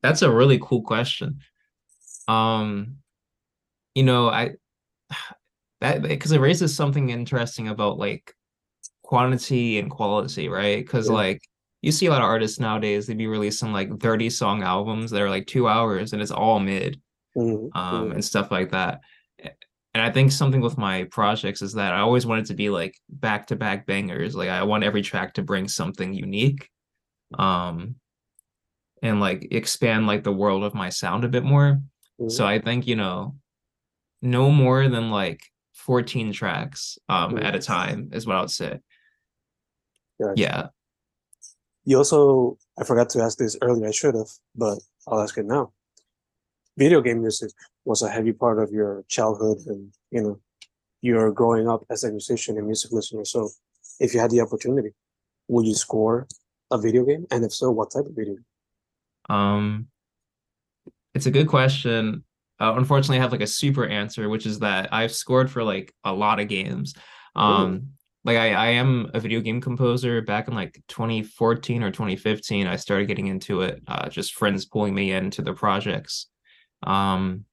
That's 0.02 0.22
a 0.22 0.30
really 0.30 0.58
cool 0.62 0.82
question. 0.82 1.40
Um, 2.26 2.98
you 3.94 4.02
know, 4.02 4.28
I 4.28 4.52
that 5.80 6.02
because 6.02 6.32
it 6.32 6.40
raises 6.40 6.74
something 6.74 7.10
interesting 7.10 7.68
about 7.68 7.98
like 7.98 8.34
quantity 9.02 9.78
and 9.78 9.90
quality, 9.90 10.48
right? 10.48 10.78
Because 10.84 11.08
Yeah. 11.08 11.14
like 11.14 11.42
you 11.82 11.92
see 11.92 12.06
a 12.06 12.10
lot 12.10 12.22
of 12.22 12.28
artists 12.28 12.60
nowadays, 12.60 13.06
they'd 13.06 13.16
be 13.18 13.26
releasing 13.26 13.72
like 13.72 14.00
30 14.00 14.30
song 14.30 14.62
albums 14.62 15.10
that 15.10 15.22
are 15.22 15.30
like 15.30 15.46
two 15.46 15.68
hours 15.68 16.12
and 16.12 16.20
it's 16.20 16.30
all 16.30 16.60
mid, 16.60 17.00
Mhm, 17.36 17.70
um, 17.74 18.10
mhm. 18.10 18.14
and 18.14 18.24
stuff 18.24 18.50
like 18.50 18.70
that. 18.70 19.00
And 19.94 20.02
I 20.02 20.10
think 20.10 20.30
something 20.32 20.60
with 20.60 20.76
my 20.78 21.04
projects 21.04 21.62
is 21.62 21.72
that 21.74 21.92
I 21.92 22.00
always 22.00 22.26
wanted 22.26 22.46
to 22.46 22.54
be 22.54 22.68
like 22.70 22.96
back 23.08 23.46
to 23.48 23.56
back 23.56 23.86
bangers. 23.86 24.36
Like 24.36 24.50
I 24.50 24.62
want 24.62 24.84
every 24.84 25.02
track 25.02 25.34
to 25.34 25.42
bring 25.42 25.66
something 25.66 26.12
unique. 26.12 26.68
Um, 27.38 27.96
and 29.02 29.20
like 29.20 29.48
expand 29.50 30.06
like 30.06 30.24
the 30.24 30.32
world 30.32 30.62
of 30.64 30.74
my 30.74 30.88
sound 30.90 31.24
a 31.24 31.28
bit 31.28 31.44
more. 31.44 31.80
Mhm. 32.20 32.30
So 32.30 32.46
I 32.46 32.58
think, 32.60 32.86
you 32.86 32.96
know, 32.96 33.36
no 34.20 34.50
more 34.50 34.88
than 34.88 35.10
like 35.10 35.40
14 35.74 36.32
tracks 36.32 36.98
um 37.08 37.34
Mhm. 37.36 37.44
at 37.44 37.54
a 37.54 37.60
time 37.60 38.10
is 38.12 38.26
what 38.26 38.36
I 38.36 38.40
would 38.40 38.50
say. 38.50 38.80
Gotcha. 40.20 40.40
Yeah. 40.40 40.66
You 41.84 41.98
also, 41.98 42.58
I 42.78 42.84
forgot 42.84 43.08
to 43.10 43.22
ask 43.22 43.38
this 43.38 43.56
earlier. 43.62 43.86
I 43.86 43.92
should 43.92 44.14
have, 44.14 44.28
but 44.54 44.78
I'll 45.06 45.20
ask 45.20 45.38
it 45.38 45.46
now. 45.46 45.72
Video 46.78 47.00
game 47.00 47.20
music 47.22 47.50
was 47.84 48.02
a 48.02 48.08
heavy 48.08 48.32
part 48.32 48.62
of 48.62 48.70
your 48.70 49.04
childhood, 49.08 49.58
and 49.66 49.92
you 50.12 50.22
know, 50.22 50.40
you're 51.02 51.32
growing 51.32 51.68
up 51.68 51.84
as 51.90 52.04
a 52.04 52.10
musician 52.10 52.56
and 52.56 52.66
music 52.66 52.92
listener. 52.92 53.24
So, 53.24 53.50
if 53.98 54.14
you 54.14 54.20
had 54.20 54.30
the 54.30 54.40
opportunity, 54.40 54.90
would 55.48 55.66
you 55.66 55.74
score 55.74 56.28
a 56.70 56.78
video 56.78 57.04
game? 57.04 57.26
And 57.32 57.44
if 57.44 57.52
so, 57.52 57.72
what 57.72 57.90
type 57.90 58.06
of 58.06 58.14
video 58.14 58.34
game? 58.34 59.36
Um 59.36 59.88
it's 61.14 61.26
a 61.26 61.32
good 61.32 61.48
question. 61.48 62.22
Uh, 62.60 62.74
unfortunately, 62.76 63.18
I 63.18 63.22
have 63.22 63.32
like 63.32 63.40
a 63.40 63.46
super 63.46 63.86
answer, 63.86 64.28
which 64.28 64.46
is 64.46 64.60
that 64.60 64.92
I've 64.92 65.12
scored 65.12 65.50
for 65.50 65.64
like 65.64 65.92
a 66.04 66.12
lot 66.12 66.38
of 66.38 66.46
games. 66.46 66.94
Um 67.34 67.88
like 68.24 68.36
I, 68.36 68.52
I 68.52 68.66
am 68.82 69.10
a 69.14 69.20
video 69.20 69.40
game 69.40 69.60
composer 69.60 70.22
back 70.22 70.48
in 70.48 70.54
like 70.54 70.80
2014 70.88 71.82
or 71.82 71.90
2015 71.90 72.66
I 72.66 72.76
started 72.76 73.06
getting 73.06 73.28
into 73.28 73.62
it 73.62 73.80
uh 73.86 74.08
just 74.08 74.34
friends 74.34 74.66
pulling 74.66 74.94
me 74.94 75.12
into 75.12 75.40
the 75.40 75.54
projects 75.54 76.26
um 76.82 77.44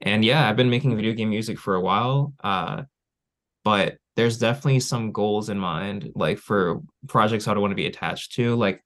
and 0.00 0.24
yeah 0.24 0.48
I've 0.48 0.56
been 0.56 0.70
making 0.70 0.94
video 0.96 1.12
game 1.12 1.30
music 1.30 1.58
for 1.58 1.74
a 1.74 1.80
while 1.80 2.32
uh 2.42 2.82
but 3.64 3.96
there's 4.16 4.38
definitely 4.38 4.80
some 4.80 5.12
goals 5.12 5.48
in 5.48 5.58
mind 5.58 6.10
like 6.14 6.38
for 6.38 6.80
projects 7.08 7.46
I 7.46 7.54
don't 7.54 7.60
want 7.60 7.70
to 7.72 7.76
be 7.76 7.86
attached 7.86 8.32
to 8.34 8.54
like 8.56 8.82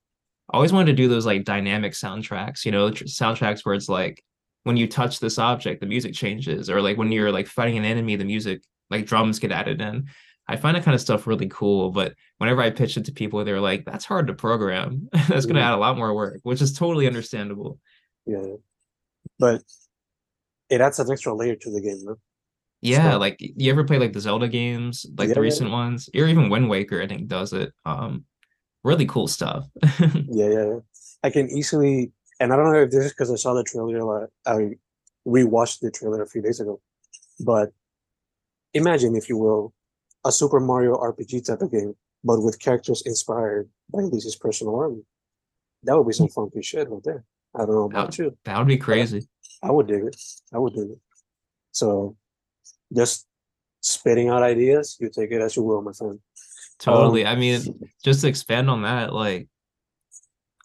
I 0.53 0.57
always 0.57 0.73
wanted 0.73 0.87
to 0.87 1.03
do 1.03 1.09
those 1.09 1.27
like 1.27 1.45
dynamic 1.45 1.93
soundtracks 1.93 2.65
you 2.65 2.73
know 2.73 2.91
tr- 2.91 3.05
soundtracks 3.05 3.65
where 3.65 3.75
it's 3.75 3.89
like 3.89 4.23
when 4.65 4.77
you 4.77 4.89
touch 4.89 5.21
this 5.21 5.39
object, 5.39 5.79
the 5.81 5.87
music 5.87 6.13
changes, 6.13 6.69
or 6.69 6.83
like 6.83 6.97
when 6.99 7.13
you're 7.13 7.31
like 7.31 7.47
fighting 7.47 7.79
an 7.79 7.85
enemy, 7.85 8.17
the 8.17 8.25
music 8.25 8.63
like 8.91 9.07
drums 9.07 9.39
get 9.39 9.53
added 9.53 9.81
in. 9.81 10.09
I 10.49 10.57
find 10.57 10.77
that 10.77 10.83
kind 10.83 10.97
of 10.97 11.01
stuff 11.01 11.29
really 11.29 11.47
cool, 11.47 11.93
but 11.93 12.15
whenever 12.39 12.61
I 12.63 12.71
pitch 12.71 12.97
it 12.97 13.05
to 13.05 13.13
people, 13.13 13.45
they're 13.45 13.61
like, 13.61 13.85
"That's 13.85 14.05
hard 14.05 14.27
to 14.27 14.35
program. 14.35 15.09
That's 15.29 15.47
going 15.47 15.55
to 15.55 15.61
Mm. 15.61 15.67
add 15.67 15.75
a 15.75 15.77
lot 15.77 15.97
more 15.97 16.13
work," 16.17 16.41
which 16.43 16.61
is 16.61 16.73
totally 16.73 17.07
understandable. 17.07 17.79
Yeah, 18.27 18.55
but 19.39 19.63
it 20.71 20.81
adds 20.81 20.99
an 20.99 21.11
extra 21.11 21.35
layer 21.35 21.57
to 21.57 21.71
the 21.71 21.81
game, 21.81 22.01
no? 22.05 22.17
Yeah, 22.83 23.13
So- 23.13 23.19
like 23.19 23.37
you 23.41 23.71
ever 23.73 23.85
play 23.85 23.99
like 23.99 24.13
the 24.13 24.21
Zelda 24.21 24.49
games, 24.49 25.07
like 25.17 25.29
Yeah, 25.29 25.35
the 25.35 25.41
yeah. 25.41 25.45
recent 25.45 25.71
ones, 25.71 26.09
or 26.15 26.27
even 26.27 26.51
Wind 26.51 26.69
Waker, 26.69 27.01
I 27.03 27.07
think 27.07 27.27
does 27.29 27.53
it. 27.53 27.73
Um, 27.85 28.25
really 28.85 29.07
cool 29.07 29.29
stuff. 29.29 29.67
Yeah, 30.29 30.49
yeah, 30.49 30.65
yeah. 30.67 30.79
I 31.23 31.31
can 31.31 31.49
easily, 31.51 32.13
and 32.41 32.53
I 32.53 32.57
don't 32.57 32.73
know 32.73 32.83
if 32.83 32.91
this 32.91 33.07
is 33.07 33.13
because 33.13 33.31
I 33.33 33.37
saw 33.37 33.55
the 33.55 33.65
trailer. 33.65 34.03
Like 34.05 34.29
I 34.47 34.71
rewatched 35.27 35.81
the 35.81 35.91
trailer 35.91 36.23
a 36.23 36.29
few 36.29 36.43
days 36.43 36.61
ago, 36.61 36.81
but 37.41 37.73
imagine, 38.75 39.17
if 39.17 39.29
you 39.29 39.37
will, 39.39 39.73
a 40.25 40.31
Super 40.33 40.61
Mario 40.61 40.97
RPG 40.97 41.47
type 41.47 41.63
of 41.63 41.71
game, 41.73 41.95
but 42.25 42.41
with 42.43 42.59
characters 42.59 43.03
inspired 43.07 43.69
by 43.93 44.01
Lizzy's 44.01 44.37
personal 44.37 44.77
army. 44.77 45.03
That 45.85 45.97
would 45.97 46.07
be 46.07 46.13
some 46.13 46.29
funky 46.29 46.63
shit 46.63 46.89
right 46.91 47.03
there. 47.05 47.25
I 47.55 47.61
don't 47.61 47.75
know 47.75 47.85
about 47.85 48.19
you. 48.19 48.37
That 48.45 48.59
would 48.59 48.67
be 48.67 48.77
crazy. 48.77 49.27
I 49.63 49.71
would 49.71 49.87
dig 49.87 50.05
it. 50.05 50.17
I 50.53 50.59
would 50.59 50.75
dig 50.75 50.91
it. 50.91 50.99
So, 51.73 52.17
just 52.95 53.27
spitting 53.81 54.29
out 54.29 54.43
ideas. 54.43 54.97
You 55.01 55.11
take 55.11 55.31
it 55.31 55.41
as 55.41 55.57
you 55.57 55.63
will, 55.63 55.83
my 55.83 55.93
friend. 55.93 56.19
Totally. 56.79 57.25
Um, 57.25 57.37
I 57.37 57.41
mean, 57.41 57.91
just 58.05 58.21
to 58.21 58.29
expand 58.29 58.69
on 58.69 58.83
that, 58.83 59.13
like 59.13 59.49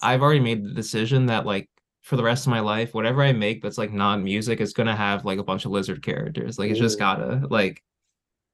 I've 0.01 0.21
already 0.21 0.39
made 0.39 0.63
the 0.63 0.73
decision 0.73 1.27
that 1.27 1.45
like 1.45 1.69
for 2.01 2.15
the 2.15 2.23
rest 2.23 2.45
of 2.45 2.51
my 2.51 2.59
life, 2.59 2.93
whatever 2.93 3.21
I 3.23 3.31
make 3.31 3.61
that's 3.61 3.77
like 3.77 3.91
non-music 3.91 4.59
is 4.59 4.73
gonna 4.73 4.95
have 4.95 5.23
like 5.23 5.39
a 5.39 5.43
bunch 5.43 5.65
of 5.65 5.71
lizard 5.71 6.03
characters. 6.03 6.59
Like 6.59 6.71
it's 6.71 6.79
just 6.79 6.99
gotta 6.99 7.45
like 7.49 7.81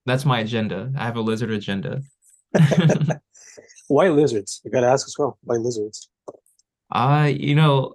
that's 0.05 0.25
my 0.25 0.39
agenda. 0.39 0.91
I 0.97 1.05
have 1.05 1.17
a 1.17 1.21
lizard 1.21 1.51
agenda. 1.51 2.01
Why 3.87 4.09
lizards? 4.09 4.61
You 4.63 4.71
gotta 4.71 4.87
ask 4.87 5.07
as 5.07 5.15
well. 5.17 5.37
Why 5.43 5.55
lizards? 5.55 6.09
Uh, 6.91 7.29
you 7.33 7.55
know, 7.55 7.93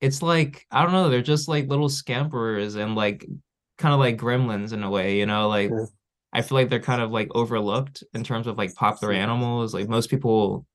it's 0.00 0.22
like 0.22 0.66
I 0.70 0.82
don't 0.82 0.92
know, 0.92 1.08
they're 1.10 1.22
just 1.22 1.48
like 1.48 1.68
little 1.68 1.88
scamperers 1.88 2.76
and 2.76 2.94
like 2.94 3.26
kind 3.78 3.94
of 3.94 4.00
like 4.00 4.18
gremlins 4.18 4.72
in 4.72 4.82
a 4.82 4.90
way, 4.90 5.18
you 5.18 5.26
know, 5.26 5.48
like 5.48 5.70
Yeah. 5.70 5.86
I 6.32 6.42
feel 6.42 6.56
like 6.58 6.68
they're 6.68 6.80
kind 6.80 7.00
of 7.02 7.10
like 7.10 7.28
overlooked 7.34 8.04
in 8.14 8.22
terms 8.24 8.46
of 8.46 8.58
like 8.58 8.74
popular 8.74 9.12
animals. 9.14 9.74
Like 9.74 9.88
most 9.88 10.10
people, 10.10 10.66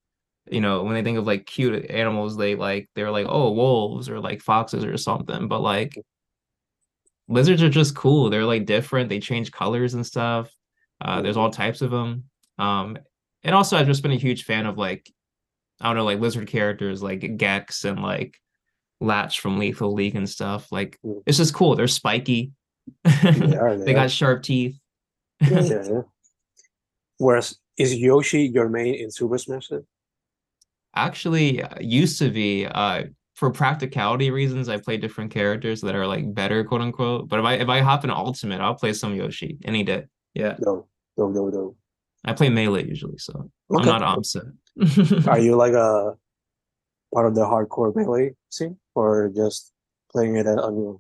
you 0.50 0.62
know, 0.62 0.84
when 0.84 0.96
they 0.96 1.04
think 1.04 1.18
of 1.18 1.28
like 1.28 1.46
cute 1.46 1.90
animals, 1.92 2.38
they 2.38 2.56
like 2.56 2.90
they're 2.96 3.12
like, 3.12 3.28
oh, 3.30 3.52
wolves 3.52 4.10
or 4.10 4.20
like 4.20 4.42
foxes 4.42 4.84
or 4.86 4.98
something. 4.98 5.48
But 5.48 5.62
like 5.62 5.98
lizards 7.28 7.64
are 7.64 7.70
just 7.70 7.96
cool. 7.96 8.30
They're 8.30 8.46
like 8.46 8.66
different. 8.66 9.10
They 9.10 9.20
change 9.20 9.52
colors 9.52 9.94
and 9.94 10.06
stuff. 10.06 10.52
Uh, 11.02 11.22
there's 11.22 11.38
all 11.38 11.50
types 11.50 11.82
of 11.82 11.92
them. 11.92 12.26
Um, 12.58 12.98
and 13.44 13.56
also 13.56 13.78
I've 13.78 13.88
just 13.88 14.04
been 14.04 14.12
a 14.12 14.18
huge 14.18 14.44
fan 14.46 14.66
of 14.66 14.78
like 14.78 15.12
I 15.82 15.88
don't 15.88 15.98
know, 15.98 16.06
like 16.06 16.20
lizard 16.20 16.48
characters 16.48 17.04
like 17.04 17.38
Gex 17.38 17.84
and 17.84 18.02
like 18.02 18.40
Latch 19.04 19.40
from 19.40 19.60
Lethal 19.60 19.94
League 19.94 20.16
and 20.16 20.30
stuff. 20.30 20.72
Like 20.72 20.98
Mm. 21.06 21.22
it's 21.26 21.38
just 21.38 21.54
cool. 21.54 21.76
They're 21.76 21.88
spiky. 21.88 22.52
They 23.04 23.56
are, 23.58 23.78
they 23.86 23.92
are. 23.92 23.96
got 23.96 24.12
sharp 24.12 24.44
teeth. 24.44 24.80
yeah. 25.42 26.02
Whereas 27.18 27.58
is 27.78 27.96
Yoshi 27.96 28.44
your 28.44 28.70
main 28.70 28.96
in 28.96 29.12
Super 29.12 29.38
Smash 29.38 29.68
then? 29.70 29.86
Actually, 30.96 31.62
uh, 31.64 31.80
used 31.80 32.20
to 32.20 32.30
be 32.30 32.66
uh 32.68 33.04
for 33.36 33.50
practicality 33.50 34.30
reasons, 34.30 34.70
I 34.70 34.78
play 34.78 34.96
different 34.98 35.32
characters 35.32 35.82
that 35.82 35.96
are 35.96 36.06
like 36.06 36.34
better, 36.36 36.64
quote 36.64 36.82
unquote. 36.82 37.28
But 37.30 37.40
if 37.40 37.46
I 37.46 37.54
if 37.56 37.68
I 37.70 37.80
hop 37.82 38.04
in 38.04 38.12
Ultimate, 38.12 38.62
I'll 38.62 38.76
play 38.76 38.94
some 38.94 39.16
Yoshi 39.16 39.58
any 39.66 39.84
day. 39.84 40.06
Yeah, 40.36 40.56
No, 40.60 40.88
no, 41.18 41.30
no, 41.30 41.48
no. 41.50 41.76
I 42.26 42.34
play 42.34 42.50
melee 42.50 42.86
usually, 42.88 43.18
so 43.18 43.50
I'm 43.76 43.86
not 43.86 44.02
opposite. 44.02 44.46
Are 45.28 45.40
you 45.40 45.56
like 45.56 45.74
a 45.74 46.14
part 47.14 47.28
of 47.28 47.36
the 47.36 47.42
hardcore 47.42 47.94
melee 47.96 48.34
scene, 48.50 48.78
or 48.96 49.32
just 49.36 49.72
playing 50.12 50.36
it 50.36 50.46
at 50.48 50.60
on 50.60 50.76
your? 50.78 51.00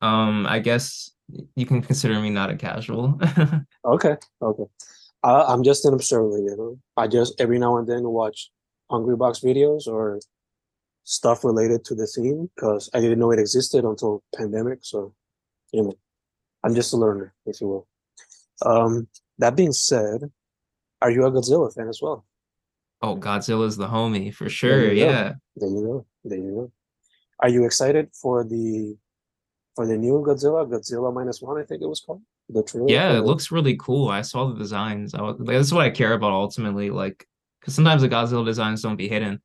Um, 0.00 0.46
I 0.46 0.58
guess 0.60 1.10
you 1.56 1.66
can 1.66 1.82
consider 1.82 2.20
me 2.20 2.30
not 2.30 2.50
a 2.50 2.56
casual. 2.56 3.18
Okay, 3.84 4.16
okay. 4.42 4.64
I, 5.22 5.42
I'm 5.44 5.62
just 5.62 5.84
an 5.86 5.94
observer, 5.94 6.38
you 6.38 6.54
know. 6.56 6.78
I 6.96 7.06
just 7.08 7.40
every 7.40 7.58
now 7.58 7.78
and 7.78 7.88
then 7.88 8.02
watch 8.04 8.50
Hungrybox 8.90 9.42
videos 9.42 9.86
or 9.86 10.20
stuff 11.04 11.42
related 11.42 11.84
to 11.86 11.94
the 11.94 12.06
scene 12.06 12.50
because 12.54 12.90
I 12.92 13.00
didn't 13.00 13.18
know 13.18 13.30
it 13.32 13.38
existed 13.38 13.84
until 13.84 14.22
pandemic. 14.36 14.80
So, 14.82 15.14
you 15.72 15.82
know, 15.84 15.94
I'm 16.62 16.74
just 16.74 16.92
a 16.92 16.96
learner, 16.96 17.32
if 17.46 17.60
you 17.62 17.68
will. 17.68 17.86
Um, 18.64 19.08
that 19.38 19.56
being 19.56 19.72
said, 19.72 20.30
are 21.00 21.10
you 21.10 21.24
a 21.24 21.30
Godzilla 21.30 21.72
fan 21.74 21.88
as 21.88 22.00
well? 22.02 22.26
Oh, 23.00 23.16
Godzilla's 23.16 23.76
the 23.76 23.86
homie 23.88 24.34
for 24.34 24.44
There 24.44 24.50
sure. 24.50 24.86
go. 24.88 24.92
Yeah. 24.92 25.32
There 25.56 25.68
you 25.70 25.82
go. 25.82 26.06
There 26.24 26.38
you 26.38 26.50
go. 26.50 26.72
Are 27.40 27.48
you 27.48 27.64
excited 27.64 28.10
for 28.20 28.44
the 28.44 28.96
for 29.76 29.86
the 29.86 29.96
new 29.96 30.24
Godzilla, 30.26 30.68
Godzilla 30.68 31.12
minus 31.14 31.40
one? 31.40 31.60
I 31.60 31.64
think 31.64 31.82
it 31.82 31.86
was 31.86 32.00
called 32.00 32.22
the 32.48 32.62
trailer. 32.62 32.86
Yeah, 32.88 33.16
it 33.16 33.24
looks 33.24 33.52
really 33.52 33.76
cool. 33.76 34.08
I 34.08 34.22
saw 34.22 34.48
the 34.48 34.58
designs. 34.58 35.14
I 35.14 35.22
was, 35.22 35.36
like, 35.38 35.56
that's 35.56 35.72
what 35.72 35.84
I 35.84 35.90
care 35.90 36.14
about 36.14 36.32
ultimately. 36.32 36.90
Like, 36.90 37.26
because 37.60 37.74
sometimes 37.74 38.02
the 38.02 38.08
Godzilla 38.08 38.44
designs 38.44 38.82
don't 38.82 38.96
be 38.96 39.08
hidden, 39.08 39.40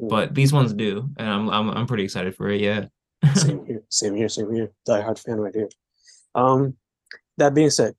Mm. 0.00 0.08
but 0.08 0.34
these 0.34 0.52
ones 0.54 0.72
do, 0.72 1.10
and 1.18 1.28
I'm 1.28 1.50
I'm 1.50 1.68
I'm 1.70 1.86
pretty 1.86 2.04
excited 2.04 2.34
for 2.34 2.48
it. 2.48 2.60
Yeah. 2.62 2.86
Same 3.34 3.64
here, 3.66 3.82
same 3.90 4.14
here, 4.14 4.28
same 4.28 4.52
here. 4.54 4.72
Die 4.86 5.00
hard 5.00 5.18
fan 5.18 5.38
right 5.38 5.54
here. 5.54 5.68
Um, 6.34 6.74
that 7.36 7.54
being 7.54 7.70
said, 7.70 7.94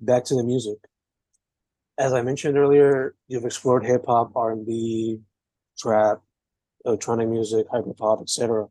back 0.00 0.24
to 0.24 0.34
the 0.34 0.42
music. 0.44 0.78
As 1.96 2.12
I 2.12 2.22
mentioned 2.22 2.56
earlier, 2.56 3.14
you've 3.28 3.44
explored 3.44 3.84
hip 3.84 4.04
hop, 4.06 4.32
R 4.34 4.52
and 4.52 4.66
B, 4.66 5.20
trap, 5.78 6.20
electronic 6.84 7.28
music, 7.28 7.66
hyper 7.70 7.94
pop, 7.94 8.20
etc. 8.20 8.66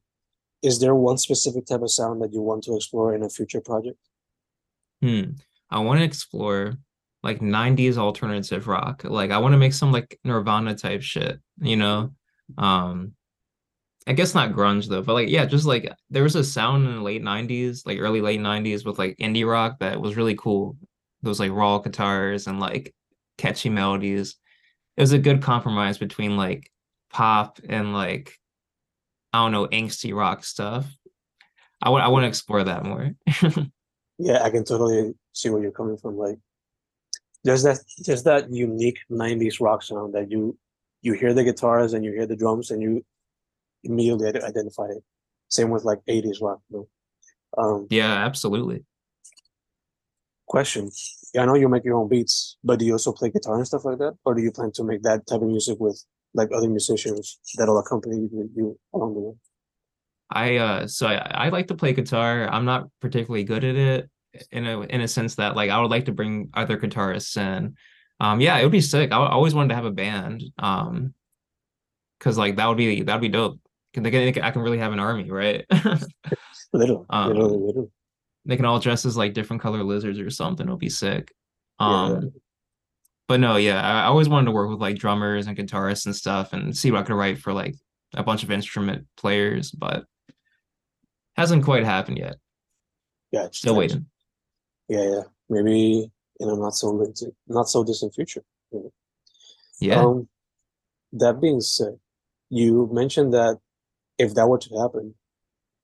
Is 0.63 0.79
there 0.79 0.95
one 0.95 1.17
specific 1.17 1.65
type 1.65 1.81
of 1.81 1.91
sound 1.91 2.21
that 2.21 2.33
you 2.33 2.41
want 2.41 2.63
to 2.63 2.75
explore 2.75 3.13
in 3.13 3.23
a 3.23 3.29
future 3.29 3.61
project? 3.61 3.97
Hmm. 5.01 5.31
I 5.69 5.79
want 5.79 5.99
to 5.99 6.05
explore 6.05 6.73
like 7.23 7.39
90s 7.39 7.97
alternative 7.97 8.67
rock. 8.67 9.03
Like 9.03 9.31
I 9.31 9.37
want 9.37 9.53
to 9.53 9.57
make 9.57 9.73
some 9.73 9.91
like 9.91 10.19
Nirvana 10.23 10.75
type 10.75 11.01
shit, 11.01 11.39
you 11.59 11.75
know? 11.75 12.13
Um 12.57 13.13
I 14.07 14.13
guess 14.13 14.33
not 14.33 14.53
grunge 14.53 14.87
though, 14.87 15.01
but 15.01 15.13
like 15.13 15.29
yeah, 15.29 15.45
just 15.45 15.65
like 15.65 15.91
there 16.09 16.23
was 16.23 16.35
a 16.35 16.43
sound 16.43 16.87
in 16.87 16.95
the 16.95 17.01
late 17.01 17.21
90s, 17.21 17.85
like 17.85 17.99
early 17.99 18.21
late 18.21 18.39
90s 18.39 18.85
with 18.85 18.97
like 18.97 19.17
indie 19.17 19.47
rock 19.47 19.79
that 19.79 19.99
was 19.99 20.15
really 20.15 20.35
cool. 20.35 20.77
Those 21.21 21.39
like 21.39 21.51
raw 21.51 21.79
guitars 21.79 22.47
and 22.47 22.59
like 22.59 22.95
catchy 23.37 23.69
melodies. 23.69 24.37
It 24.95 25.01
was 25.01 25.11
a 25.11 25.19
good 25.19 25.41
compromise 25.41 25.97
between 25.97 26.37
like 26.37 26.71
pop 27.11 27.59
and 27.67 27.93
like 27.93 28.39
I 29.37 29.43
don't 29.43 29.51
know, 29.51 29.67
angsty 29.67 30.15
rock 30.15 30.43
stuff. 30.43 30.87
I 31.79 31.91
want 31.91 32.03
I 32.03 32.07
want 32.07 32.23
to 32.23 32.27
explore 32.27 32.63
that 32.63 32.83
more. 32.83 33.11
Yeah, 34.19 34.41
I 34.41 34.49
can 34.49 34.63
totally 34.65 35.13
see 35.33 35.51
where 35.51 35.61
you're 35.61 35.71
coming 35.71 35.95
from. 35.95 36.17
Like, 36.17 36.39
there's 37.43 37.61
that 37.61 37.77
there's 38.03 38.23
that 38.23 38.51
unique 38.51 38.97
'90s 39.11 39.61
rock 39.61 39.83
sound 39.83 40.15
that 40.15 40.31
you 40.31 40.57
you 41.03 41.13
hear 41.13 41.35
the 41.35 41.43
guitars 41.43 41.93
and 41.93 42.03
you 42.03 42.13
hear 42.13 42.25
the 42.25 42.35
drums 42.35 42.71
and 42.71 42.81
you 42.81 43.05
immediately 43.83 44.25
identify 44.41 44.85
it. 44.85 45.03
Same 45.49 45.69
with 45.69 45.83
like 45.85 45.99
'80s 46.09 46.41
rock. 46.41 46.59
You 46.71 46.77
know? 46.77 47.63
Um, 47.63 47.87
Yeah, 47.91 48.11
absolutely. 48.25 48.85
question: 50.47 50.89
yeah, 51.35 51.43
I 51.43 51.45
know 51.45 51.53
you 51.53 51.69
make 51.69 51.85
your 51.85 51.97
own 51.99 52.09
beats, 52.09 52.57
but 52.63 52.79
do 52.79 52.85
you 52.85 52.93
also 52.93 53.11
play 53.11 53.29
guitar 53.29 53.57
and 53.57 53.67
stuff 53.67 53.85
like 53.85 53.99
that, 53.99 54.17
or 54.25 54.33
do 54.33 54.41
you 54.41 54.51
plan 54.51 54.71
to 54.71 54.83
make 54.83 55.03
that 55.03 55.27
type 55.27 55.43
of 55.43 55.47
music 55.47 55.77
with 55.79 56.03
like 56.33 56.49
other 56.53 56.69
musicians 56.69 57.39
that'll 57.57 57.79
accompany 57.79 58.29
you, 58.55 58.79
along 58.93 59.13
the 59.13 59.19
way? 59.19 59.33
I 60.29 60.57
uh 60.57 60.87
so 60.87 61.07
I, 61.07 61.45
I 61.45 61.49
like 61.49 61.67
to 61.67 61.75
play 61.75 61.93
guitar. 61.93 62.47
I'm 62.49 62.65
not 62.65 62.89
particularly 63.01 63.43
good 63.43 63.63
at 63.63 63.75
it 63.75 64.09
in 64.51 64.67
a 64.67 64.81
in 64.81 65.01
a 65.01 65.07
sense 65.07 65.35
that 65.35 65.55
like 65.55 65.69
I 65.69 65.79
would 65.81 65.91
like 65.91 66.05
to 66.05 66.11
bring 66.11 66.49
other 66.53 66.77
guitarists 66.77 67.37
in. 67.37 67.75
Um 68.19 68.41
yeah, 68.41 68.57
it 68.57 68.63
would 68.63 68.71
be 68.71 68.81
sick. 68.81 69.11
I, 69.11 69.17
I 69.17 69.31
always 69.31 69.53
wanted 69.53 69.69
to 69.69 69.75
have 69.75 69.85
a 69.85 69.91
band. 69.91 70.43
Um 70.59 71.13
because 72.19 72.37
like 72.37 72.57
that 72.57 72.67
would 72.67 72.77
be 72.77 73.03
that 73.03 73.13
would 73.13 73.21
be 73.21 73.29
dope. 73.29 73.59
Can 73.93 74.03
They 74.03 74.11
can, 74.31 74.43
I 74.43 74.51
can 74.51 74.61
really 74.61 74.79
have 74.79 74.93
an 74.93 74.99
army, 74.99 75.31
right? 75.31 75.65
Literally, 76.73 77.05
Um, 77.09 77.29
literally, 77.29 77.57
literally. 77.57 77.89
They 78.45 78.55
can 78.55 78.65
all 78.65 78.79
dress 78.79 79.05
as 79.05 79.17
like 79.17 79.33
different 79.33 79.61
color 79.61 79.83
lizards 79.83 80.19
or 80.19 80.29
something. 80.29 80.65
It'll 80.65 80.77
be 80.77 80.89
sick. 80.89 81.33
Yeah. 81.79 82.21
But 83.27 83.39
no, 83.39 83.57
yeah, 83.57 83.81
I, 83.81 84.03
I 84.03 84.05
always 84.05 84.29
wanted 84.29 84.45
to 84.45 84.51
work 84.51 84.69
with 84.69 84.79
like 84.79 84.97
drummers 84.97 85.47
and 85.47 85.57
guitarists 85.57 86.05
and 86.05 86.15
stuff 86.15 86.53
and 86.53 86.75
see 86.75 86.91
what 86.91 87.01
I 87.01 87.03
could 87.03 87.15
write 87.15 87.39
for 87.39 87.53
like 87.53 87.75
a 88.13 88.23
bunch 88.23 88.43
of 88.43 88.51
instrument 88.51 89.05
players, 89.17 89.71
but 89.71 90.05
hasn't 91.35 91.65
quite 91.65 91.83
happened 91.83 92.17
yet. 92.17 92.37
Yeah, 93.31 93.47
Still 93.51 93.75
waiting. 93.75 94.05
Yeah, 94.87 95.03
yeah. 95.03 95.21
Maybe 95.49 96.09
in 96.39 96.49
a 96.49 96.55
not 96.55 96.75
so 96.75 97.13
not 97.47 97.69
so 97.69 97.83
distant 97.83 98.13
future. 98.13 98.43
Yeah. 99.79 100.01
Um, 100.01 100.27
that 101.13 101.41
being 101.41 101.61
said, 101.61 101.99
you 102.49 102.89
mentioned 102.91 103.33
that 103.33 103.59
if 104.17 104.33
that 104.35 104.47
were 104.47 104.57
to 104.57 104.77
happen, 104.79 105.13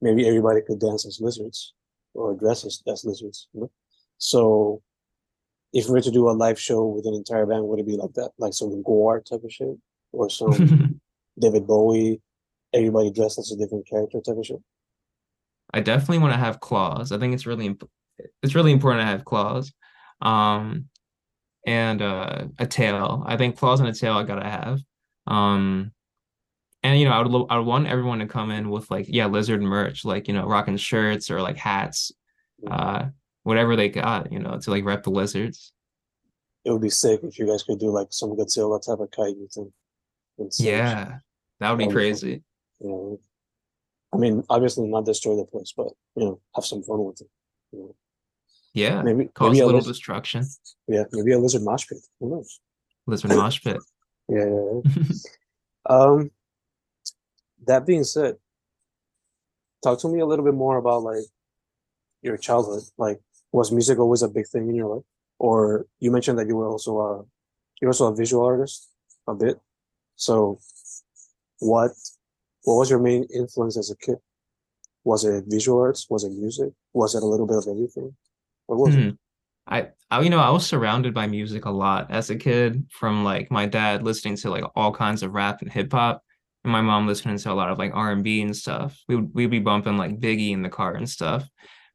maybe 0.02 0.28
everybody 0.28 0.62
could 0.62 0.80
dance 0.80 1.06
as 1.06 1.20
lizards 1.22 1.74
or 2.14 2.34
dress 2.36 2.66
as, 2.66 2.82
as 2.88 3.06
lizards. 3.06 3.48
You 3.54 3.62
know? 3.62 3.72
So 4.18 4.82
if 5.74 5.88
we 5.88 5.94
were 5.94 6.02
to 6.02 6.12
do 6.12 6.30
a 6.30 6.32
live 6.32 6.60
show 6.60 6.86
with 6.86 7.06
an 7.08 7.16
entire 7.16 7.46
band, 7.46 7.68
would 7.68 7.80
it 7.80 7.88
be 7.88 7.98
like 7.98 8.14
that? 8.14 8.32
Like 8.38 8.54
some 8.54 8.84
Gwar 8.84 9.26
type 9.26 9.44
of 9.44 9.52
shit? 9.52 9.76
Or 10.12 10.30
some 10.30 11.00
David 11.40 11.66
Bowie, 11.66 12.22
everybody 12.74 13.12
dressed 13.12 13.40
as 13.40 13.52
a 13.52 13.58
different 13.58 13.88
character 13.88 14.22
type 14.22 14.38
of 14.38 14.46
shit? 14.46 14.62
I 15.74 15.80
definitely 15.80 16.20
want 16.20 16.34
to 16.34 16.40
have 16.40 16.60
claws. 16.60 17.12
I 17.12 17.18
think 17.18 17.34
it's 17.34 17.48
really 17.48 17.66
imp- 17.66 17.90
it's 18.44 18.54
really 18.54 18.72
important 18.72 19.02
to 19.02 19.08
have 19.08 19.26
claws. 19.26 19.74
Um 20.22 20.86
and 21.66 22.02
uh 22.02 22.46
a 22.60 22.68
tail. 22.68 23.24
I 23.26 23.36
think 23.38 23.58
claws 23.58 23.80
and 23.80 23.90
a 23.90 23.94
tail 23.94 24.14
I 24.14 24.24
gotta 24.24 24.48
have. 24.48 24.80
Um 25.26 25.92
and 26.84 27.00
you 27.00 27.06
know, 27.06 27.14
I 27.14 27.20
would 27.20 27.32
lo- 27.32 27.48
I 27.50 27.58
would 27.58 27.66
want 27.66 27.88
everyone 27.88 28.20
to 28.20 28.28
come 28.28 28.52
in 28.52 28.70
with 28.70 28.92
like 28.92 29.08
yeah, 29.10 29.26
lizard 29.26 29.64
merch, 29.64 30.06
like 30.06 30.28
you 30.28 30.36
know, 30.36 30.46
rocking 30.46 30.78
shirts 30.78 31.32
or 31.32 31.42
like 31.42 31.58
hats, 31.58 32.12
uh, 32.70 33.06
whatever 33.44 33.76
they 33.76 33.90
got, 33.90 34.32
you 34.32 34.40
know, 34.40 34.58
to 34.60 34.72
like 34.72 34.84
rep 34.86 35.04
the 35.04 35.10
lizards. 35.12 35.72
It 36.66 36.72
would 36.72 36.82
be 36.82 36.90
sick 36.90 37.20
if 37.24 37.38
you 37.38 37.46
guys 37.46 37.64
could 37.64 37.80
do 37.80 37.90
like 37.92 38.08
some 38.12 38.32
Godzilla 38.38 38.82
type 38.84 39.00
of 39.00 39.10
kaiju 39.12 39.54
thing. 39.54 39.74
and 40.38 40.54
such. 40.54 40.66
Yeah, 40.66 41.18
that 41.60 41.70
would 41.70 41.78
be 41.80 41.86
fun. 41.86 41.94
crazy. 41.94 42.44
You 42.80 42.88
know, 42.90 43.20
I 44.14 44.18
mean, 44.18 44.44
obviously 44.50 44.88
not 44.88 45.06
destroy 45.06 45.36
the 45.36 45.46
place, 45.46 45.74
but 45.76 45.88
you 46.16 46.26
know, 46.26 46.40
have 46.56 46.66
some 46.66 46.84
fun 46.84 47.04
with 47.04 47.22
it. 47.22 47.28
You 47.72 47.80
know, 47.80 47.96
Yeah, 48.74 49.02
maybe 49.02 49.26
cause 49.34 49.50
maybe 49.52 49.60
a 49.60 49.64
a 49.64 49.68
little 49.68 49.80
lizard, 49.82 49.94
destruction. 49.94 50.46
yeah, 50.88 51.04
maybe 51.12 51.34
a 51.34 51.40
lizard 51.40 51.64
mosh 51.64 51.88
pit. 51.88 51.98
Who 52.20 52.30
knows? 52.30 52.60
Lizard 53.08 53.32
mosh 53.32 53.62
pit. 53.64 53.78
Yeah, 54.30 54.46
yeah, 54.46 54.80
yeah. 54.96 55.04
Um, 55.86 56.32
that 57.68 57.86
being 57.86 58.06
said, 58.06 58.38
talk 59.84 60.00
to 60.00 60.08
me 60.08 60.22
a 60.22 60.26
little 60.26 60.46
bit 60.46 60.54
more 60.54 60.78
about 60.78 61.04
like 61.04 61.26
your 62.22 62.38
childhood. 62.38 62.84
Like, 62.98 63.20
was 63.54 63.72
music 63.72 64.00
always 64.00 64.24
a 64.24 64.28
big 64.28 64.48
thing 64.48 64.68
in 64.70 64.76
your 64.76 64.94
life? 64.96 65.06
Or 65.40 65.86
you 66.00 66.12
mentioned 66.12 66.38
that 66.40 66.48
you 66.48 66.58
were 66.58 66.68
also 66.68 67.00
a 67.00 67.24
you're 67.82 67.90
also 67.90 68.08
a 68.12 68.16
visual 68.16 68.46
artist 68.46 68.90
a 69.28 69.34
bit. 69.34 69.60
So, 70.16 70.60
what 71.60 71.92
what 72.64 72.76
was 72.76 72.90
your 72.90 73.00
main 73.00 73.26
influence 73.34 73.78
as 73.78 73.92
a 73.92 73.98
kid? 73.98 74.18
Was 75.04 75.26
it 75.26 75.46
visual 75.48 75.80
arts? 75.80 76.08
Was 76.10 76.24
it 76.24 76.32
music? 76.32 76.72
Was 76.94 77.16
it 77.16 77.24
a 77.24 77.26
little 77.26 77.48
bit 77.48 77.58
of 77.58 77.68
everything? 77.68 78.16
What 78.68 78.80
was 78.80 78.96
Hmm. 78.96 79.02
it? 79.10 79.18
I, 79.66 79.88
I, 80.12 80.20
you 80.22 80.30
know, 80.30 80.40
I 80.40 80.50
was 80.50 80.68
surrounded 80.68 81.14
by 81.14 81.26
music 81.28 81.64
a 81.66 81.72
lot 81.72 82.12
as 82.12 82.30
a 82.30 82.36
kid, 82.36 82.86
from 82.92 83.24
like 83.24 83.50
my 83.50 83.66
dad 83.66 84.04
listening 84.04 84.36
to 84.38 84.50
like 84.50 84.66
all 84.76 84.92
kinds 84.92 85.24
of 85.24 85.34
rap 85.34 85.62
and 85.62 85.72
hip 85.72 85.92
hop, 85.92 86.22
and 86.64 86.72
my 86.72 86.82
mom 86.82 87.08
listening 87.08 87.38
to 87.38 87.52
a 87.52 87.54
lot 87.54 87.70
of 87.70 87.78
like 87.78 87.92
R 87.94 88.12
and 88.12 88.24
B 88.24 88.42
and 88.42 88.56
stuff. 88.56 89.02
We 89.08 89.16
would 89.16 89.34
we'd 89.34 89.52
be 89.52 89.60
bumping 89.60 89.98
like 89.98 90.20
Biggie 90.20 90.52
in 90.52 90.64
the 90.64 90.70
car 90.70 90.96
and 90.96 91.10
stuff. 91.10 91.48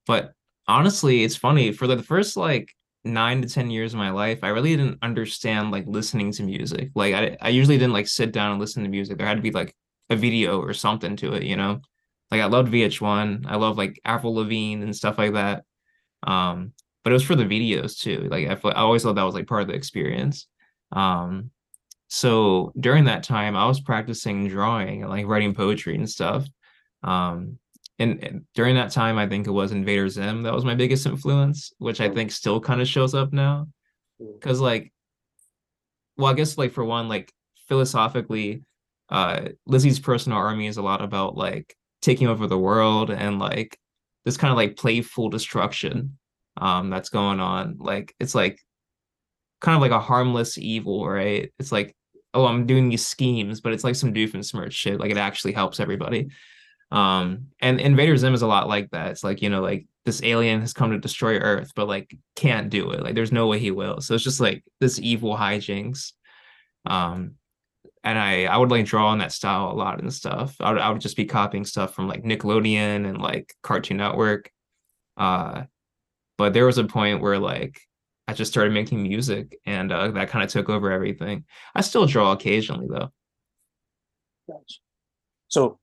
But 0.06 0.32
honestly, 0.68 1.24
it's 1.24 1.36
funny 1.36 1.72
for 1.72 1.86
the 1.86 2.02
first 2.02 2.36
like 2.36 2.74
nine 3.04 3.42
to 3.42 3.48
ten 3.48 3.70
years 3.70 3.94
of 3.94 3.98
my 3.98 4.10
life, 4.10 4.40
I 4.42 4.48
really 4.48 4.76
didn't 4.76 4.98
understand 5.02 5.70
like 5.70 5.86
listening 5.86 6.32
to 6.32 6.42
music. 6.42 6.90
Like 6.94 7.14
I 7.14 7.36
I 7.40 7.48
usually 7.48 7.78
didn't 7.78 7.94
like 7.94 8.08
sit 8.08 8.32
down 8.32 8.52
and 8.52 8.60
listen 8.60 8.82
to 8.84 8.88
music. 8.88 9.18
There 9.18 9.26
had 9.26 9.38
to 9.38 9.42
be 9.42 9.50
like 9.50 9.74
a 10.10 10.16
video 10.16 10.60
or 10.60 10.72
something 10.74 11.16
to 11.16 11.34
it, 11.34 11.42
you 11.44 11.56
know. 11.56 11.80
Like 12.30 12.42
I 12.42 12.46
loved 12.46 12.72
VH1. 12.72 13.46
I 13.48 13.56
love 13.56 13.78
like 13.78 14.00
Avril 14.04 14.34
Lavigne 14.34 14.82
and 14.82 14.94
stuff 14.94 15.18
like 15.18 15.32
that. 15.34 15.64
Um, 16.24 16.72
but 17.04 17.12
it 17.12 17.14
was 17.14 17.22
for 17.24 17.36
the 17.36 17.44
videos 17.44 17.98
too. 17.98 18.28
Like 18.30 18.48
I, 18.48 18.68
I 18.68 18.82
always 18.82 19.02
thought 19.02 19.14
that 19.14 19.22
was 19.22 19.34
like 19.34 19.46
part 19.46 19.62
of 19.62 19.68
the 19.68 19.74
experience. 19.74 20.46
Um, 20.92 21.50
so 22.08 22.72
during 22.78 23.04
that 23.04 23.22
time, 23.22 23.56
I 23.56 23.66
was 23.66 23.80
practicing 23.80 24.48
drawing 24.48 25.02
and 25.02 25.10
like 25.10 25.26
writing 25.26 25.54
poetry 25.54 25.94
and 25.94 26.08
stuff. 26.08 26.46
Um, 27.02 27.58
and, 27.98 28.22
and 28.22 28.44
during 28.54 28.76
that 28.76 28.92
time, 28.92 29.18
I 29.18 29.26
think 29.28 29.46
it 29.46 29.50
was 29.50 29.72
Invader 29.72 30.08
Zim 30.08 30.42
that 30.42 30.54
was 30.54 30.64
my 30.64 30.74
biggest 30.74 31.06
influence, 31.06 31.72
which 31.78 32.00
I 32.00 32.08
Mm, 32.08 32.14
think 32.14 32.30
still 32.32 32.60
kind 32.60 32.80
of 32.80 32.88
shows 32.88 33.14
up 33.14 33.32
now. 33.32 33.68
mm, 34.20 34.40
Because 34.40 34.60
like, 34.60 34.92
well, 36.16 36.30
I 36.30 36.34
guess 36.34 36.58
like 36.58 36.72
for 36.72 36.84
one, 36.84 37.08
like 37.08 37.32
philosophically, 37.68 38.62
uh, 39.08 39.48
Lizzy's 39.66 40.00
personal 40.00 40.38
army 40.38 40.66
is 40.66 40.76
a 40.76 40.82
lot 40.82 41.02
about 41.02 41.36
like 41.36 41.74
taking 42.02 42.28
over 42.28 42.46
the 42.46 42.58
world 42.58 43.10
and 43.10 43.38
like 43.38 43.78
this 44.24 44.36
kind 44.36 44.50
of 44.50 44.56
like 44.56 44.76
playful 44.76 45.28
destruction 45.30 46.18
um 46.56 46.90
that's 46.90 47.08
going 47.08 47.40
on. 47.40 47.76
Like 47.78 48.14
it's 48.20 48.34
like 48.34 48.60
kind 49.60 49.74
of 49.76 49.82
like 49.82 49.90
a 49.90 50.00
harmless 50.00 50.58
evil, 50.58 51.08
right? 51.08 51.52
It's 51.58 51.72
like, 51.72 51.96
oh, 52.34 52.46
I'm 52.46 52.66
doing 52.66 52.88
these 52.88 53.06
schemes, 53.06 53.60
but 53.60 53.72
it's 53.72 53.84
like 53.84 53.94
some 53.94 54.14
doofenshmirtz 54.14 54.72
shit. 54.72 55.00
Like 55.00 55.10
it 55.10 55.16
actually 55.16 55.52
helps 55.52 55.80
everybody. 55.80 56.28
Um, 56.90 57.48
and 57.60 57.80
Invader 57.80 58.16
Zim 58.16 58.34
is 58.34 58.42
a 58.42 58.46
lot 58.46 58.68
like 58.68 58.90
that. 58.90 59.10
It's 59.10 59.24
like, 59.24 59.42
you 59.42 59.50
know, 59.50 59.60
like 59.60 59.86
this 60.04 60.22
alien 60.22 60.60
has 60.60 60.72
come 60.72 60.90
to 60.90 60.98
destroy 60.98 61.36
Earth, 61.36 61.72
but 61.74 61.88
like 61.88 62.16
can't 62.34 62.70
do 62.70 62.90
it. 62.92 63.02
Like 63.02 63.14
there's 63.14 63.32
no 63.32 63.46
way 63.46 63.58
he 63.58 63.70
will. 63.70 64.00
So 64.00 64.14
it's 64.14 64.24
just 64.24 64.40
like 64.40 64.64
this 64.80 64.98
evil 64.98 65.36
hijinks. 65.36 66.12
Um, 66.86 67.34
and 68.04 68.18
I 68.18 68.44
I 68.44 68.56
would 68.56 68.70
like 68.70 68.86
draw 68.86 69.12
in 69.12 69.18
that 69.18 69.32
style 69.32 69.70
a 69.70 69.74
lot 69.74 70.00
and 70.00 70.12
stuff. 70.12 70.56
I 70.60 70.72
would 70.72 70.80
I 70.80 70.90
would 70.90 71.00
just 71.00 71.16
be 71.16 71.26
copying 71.26 71.64
stuff 71.64 71.94
from 71.94 72.08
like 72.08 72.22
Nickelodeon 72.24 73.06
and 73.06 73.20
like 73.20 73.54
Cartoon 73.62 73.98
Network. 73.98 74.50
Uh, 75.16 75.64
but 76.38 76.52
there 76.54 76.66
was 76.66 76.78
a 76.78 76.84
point 76.84 77.20
where 77.20 77.38
like 77.38 77.80
I 78.28 78.34
just 78.34 78.52
started 78.52 78.72
making 78.72 79.02
music 79.02 79.58
and 79.66 79.90
uh, 79.90 80.08
that 80.12 80.28
kind 80.28 80.44
of 80.44 80.50
took 80.50 80.68
over 80.68 80.92
everything. 80.92 81.44
I 81.74 81.80
still 81.80 82.06
draw 82.06 82.32
occasionally 82.32 82.86
though. 82.88 83.10
So, 85.48 85.78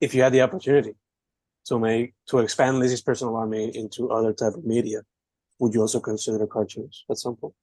if 0.00 0.14
you 0.14 0.22
had 0.22 0.32
the 0.32 0.42
opportunity 0.42 0.94
to 1.66 1.78
make 1.78 2.14
to 2.28 2.38
expand 2.38 2.78
Lizzy's 2.78 3.02
personal 3.02 3.36
army 3.36 3.70
into 3.74 4.10
other 4.10 4.32
type 4.32 4.54
of 4.54 4.64
media, 4.64 5.00
would 5.58 5.74
you 5.74 5.80
also 5.80 6.00
consider 6.00 6.46
cartoons 6.46 7.04
at 7.10 7.18
some 7.18 7.36
point? 7.36 7.54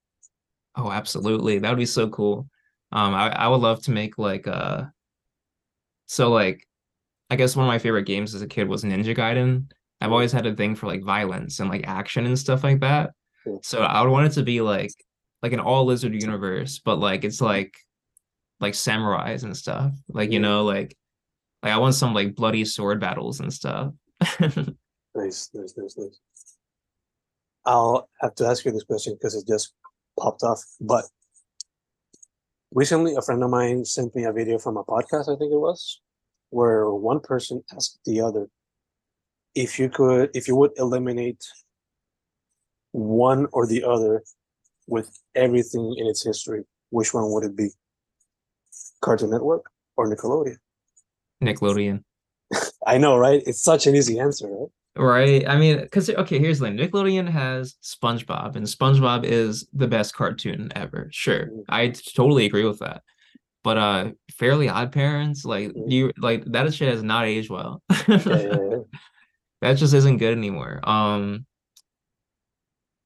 Oh, 0.76 0.92
absolutely. 0.92 1.60
That 1.60 1.70
would 1.70 1.78
be 1.78 1.86
so 1.86 2.10
cool. 2.10 2.48
Um, 2.92 3.14
I, 3.14 3.30
I 3.30 3.48
would 3.48 3.62
love 3.62 3.82
to 3.84 3.92
make 3.92 4.18
like 4.18 4.48
uh 4.48 4.84
so 6.06 6.32
like 6.32 6.68
I 7.30 7.36
guess 7.36 7.56
one 7.56 7.66
of 7.66 7.70
my 7.70 7.80
favorite 7.80 8.06
games 8.06 8.36
as 8.36 8.42
a 8.42 8.48
kid 8.48 8.68
was 8.68 8.84
Ninja 8.84 9.16
Gaiden. 9.16 9.72
I've 10.02 10.12
always 10.12 10.32
had 10.32 10.46
a 10.46 10.54
thing 10.54 10.76
for 10.76 10.88
like 10.88 11.04
violence 11.04 11.60
and 11.60 11.70
like 11.70 11.88
action 11.88 12.26
and 12.26 12.38
stuff 12.38 12.64
like 12.64 12.82
that. 12.82 13.12
So 13.62 13.82
I 13.82 14.02
would 14.02 14.12
want 14.12 14.28
it 14.28 14.34
to 14.34 14.44
be 14.44 14.62
like 14.62 14.94
like 15.42 15.54
an 15.54 15.60
all 15.60 15.86
lizard 15.86 16.14
universe, 16.14 16.80
but 16.84 17.00
like 17.00 17.24
it's 17.24 17.42
like 17.42 17.74
like 18.60 18.74
samurais 18.74 19.44
and 19.44 19.56
stuff. 19.56 19.94
Like, 20.08 20.32
you 20.32 20.40
know, 20.40 20.64
like 20.64 20.96
like 21.64 21.74
I 21.74 21.78
want 21.78 21.96
some 21.96 22.14
like 22.14 22.36
bloody 22.36 22.66
sword 22.66 23.00
battles 23.00 23.40
and 23.40 23.52
stuff. 23.52 23.94
Nice, 25.16 25.50
nice, 25.54 25.74
nice, 25.78 25.96
nice. 25.98 26.20
I'll 27.66 28.10
have 28.22 28.36
to 28.36 28.48
ask 28.48 28.66
you 28.66 28.72
this 28.72 28.84
question 28.84 29.14
because 29.14 29.36
it 29.36 29.48
just 29.48 29.74
popped 30.20 30.44
off. 30.44 30.62
But 30.82 31.06
recently, 32.72 33.16
a 33.16 33.22
friend 33.22 33.44
of 33.44 33.50
mine 33.50 33.86
sent 33.86 34.16
me 34.16 34.24
a 34.24 34.34
video 34.34 34.58
from 34.58 34.78
a 34.78 34.84
podcast, 34.84 35.34
I 35.34 35.38
think 35.38 35.54
it 35.54 35.60
was, 35.60 36.02
where 36.50 36.90
one 36.90 37.20
person 37.20 37.64
asked 37.76 38.00
the 38.06 38.22
other 38.22 38.50
if 39.56 39.78
you 39.78 39.88
could, 39.88 40.32
if 40.34 40.48
you 40.48 40.56
would 40.56 40.72
eliminate 40.78 41.46
one 42.92 43.48
or 43.52 43.68
the 43.68 43.84
other 43.84 44.24
with 44.88 45.16
everything 45.36 45.96
in 45.98 46.08
its 46.08 46.24
history, 46.24 46.64
which 46.90 47.14
one 47.14 47.32
would 47.32 47.44
it 47.44 47.56
be? 47.56 47.70
Cartoon 49.02 49.30
Network 49.30 49.70
or 49.96 50.10
Nickelodeon? 50.10 50.58
Nickelodeon. 51.44 52.04
I 52.88 52.98
know, 52.98 53.18
right? 53.18 53.42
It's 53.46 53.62
such 53.62 53.88
an 53.88 53.96
easy 53.96 54.20
answer, 54.20 54.48
right? 54.48 54.70
Right. 54.96 55.48
I 55.48 55.58
mean, 55.58 55.82
because 55.82 56.10
okay, 56.10 56.38
here's 56.38 56.60
the 56.60 56.68
thing. 56.68 56.78
Nickelodeon 56.78 57.28
has 57.28 57.76
SpongeBob, 57.82 58.56
and 58.56 58.66
SpongeBob 58.66 59.24
is 59.24 59.68
the 59.74 59.88
best 59.88 60.14
cartoon 60.14 60.72
ever. 60.76 61.10
Sure. 61.12 61.48
Mm, 61.48 61.64
I 61.68 61.88
totally 62.16 62.46
agree 62.46 62.66
with 62.66 62.80
that. 62.80 63.02
But 63.64 63.78
uh 63.78 64.12
Fairly 64.32 64.70
Odd 64.70 64.92
Parents, 64.92 65.46
like 65.46 65.70
mm. 65.70 65.90
you 65.90 66.12
like 66.18 66.44
that 66.46 66.72
shit 66.74 66.90
has 66.90 67.02
not 67.02 67.26
aged 67.26 67.50
well. 67.50 67.82
Yeah, 68.08 68.20
yeah, 68.26 68.58
yeah. 68.70 68.78
That 69.62 69.74
just 69.78 69.94
isn't 69.94 70.18
good 70.18 70.38
anymore. 70.38 70.80
Um 70.84 71.48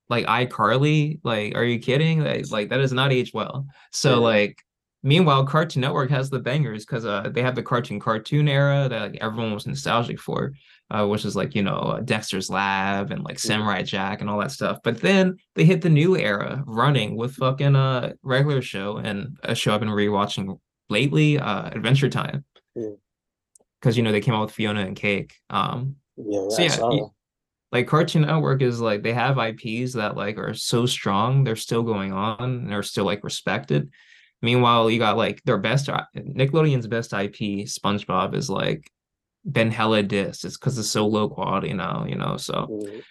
like 0.10 0.26
iCarly, 0.26 1.20
like 1.24 1.56
are 1.56 1.64
you 1.64 1.80
kidding? 1.80 2.22
Like, 2.22 2.52
like 2.52 2.70
that 2.70 2.78
does 2.78 2.94
not 2.94 3.14
age 3.14 3.32
well. 3.34 3.68
So 3.92 4.20
like 4.20 4.62
meanwhile 5.08 5.46
Cartoon 5.46 5.82
Network 5.82 6.10
has 6.10 6.30
the 6.30 6.40
bangers 6.40 6.86
because 6.86 7.06
uh 7.06 7.30
they 7.34 7.42
have 7.42 7.56
the 7.56 7.64
cartoon 7.64 8.00
cartoon 8.00 8.48
era 8.48 8.88
that 8.90 9.02
like 9.12 9.18
everyone 9.22 9.54
was 9.54 9.66
nostalgic 9.66 10.20
for, 10.20 10.52
uh 10.92 11.06
which 11.08 11.26
is 11.26 11.36
like, 11.36 11.56
you 11.56 11.64
know, 11.64 11.78
uh, 11.78 12.00
Dexter's 12.02 12.50
Lab 12.50 13.12
and 13.12 13.24
like 13.24 13.40
Samurai 13.40 13.82
Jack 13.84 14.22
and 14.22 14.30
all 14.30 14.40
that 14.40 14.52
stuff. 14.52 14.80
But 14.84 15.00
then 15.02 15.38
they 15.56 15.66
hit 15.66 15.82
the 15.82 15.90
new 15.90 16.18
era 16.18 16.64
running 16.68 17.16
with 17.16 17.36
fucking 17.36 17.76
uh 17.76 18.14
regular 18.22 18.62
show 18.62 18.98
and 18.98 19.38
a 19.44 19.56
show 19.56 19.74
I've 19.74 19.80
been 19.80 19.90
rewatching 19.90 20.60
lately, 20.90 21.40
uh 21.40 21.68
Adventure 21.70 22.10
Time. 22.10 22.44
mm. 22.78 22.98
Because 23.80 23.96
you 23.98 24.04
know 24.04 24.12
they 24.12 24.22
came 24.22 24.34
out 24.34 24.42
with 24.48 24.52
Fiona 24.56 24.82
and 24.82 24.96
Cake. 24.96 25.34
Um 25.50 25.96
Yeah, 26.18 26.50
so 26.50 26.62
yeah, 26.64 26.70
saw 26.70 26.90
y- 26.90 26.98
that. 26.98 27.10
like 27.72 27.88
Cartoon 27.88 28.24
Network 28.24 28.62
is 28.62 28.82
like 28.82 29.04
they 29.04 29.14
have 29.14 29.38
IPs 29.38 29.94
that 29.94 30.18
like 30.18 30.38
are 30.38 30.54
so 30.54 30.86
strong, 30.86 31.44
they're 31.44 31.56
still 31.56 31.84
going 31.84 32.12
on 32.12 32.42
and 32.42 32.74
are 32.74 32.84
still 32.84 33.06
like 33.06 33.24
respected. 33.24 33.90
Meanwhile, 34.42 34.90
you 34.92 35.00
got 35.00 35.18
like 35.18 35.42
their 35.44 35.58
best 35.58 35.88
Nickelodeon's 36.16 36.88
best 36.88 37.14
IP, 37.14 37.66
SpongeBob, 37.68 38.36
is 38.36 38.50
like 38.50 38.90
been 39.50 39.72
hella 39.72 40.04
dissed. 40.04 40.46
It's 40.46 40.58
because 40.58 40.78
it's 40.78 40.90
so 40.90 41.08
low 41.08 41.30
quality 41.30 41.74
now, 41.74 42.06
you 42.08 42.16
know. 42.16 42.38
So 42.38 42.54
Mhm. 42.54 43.04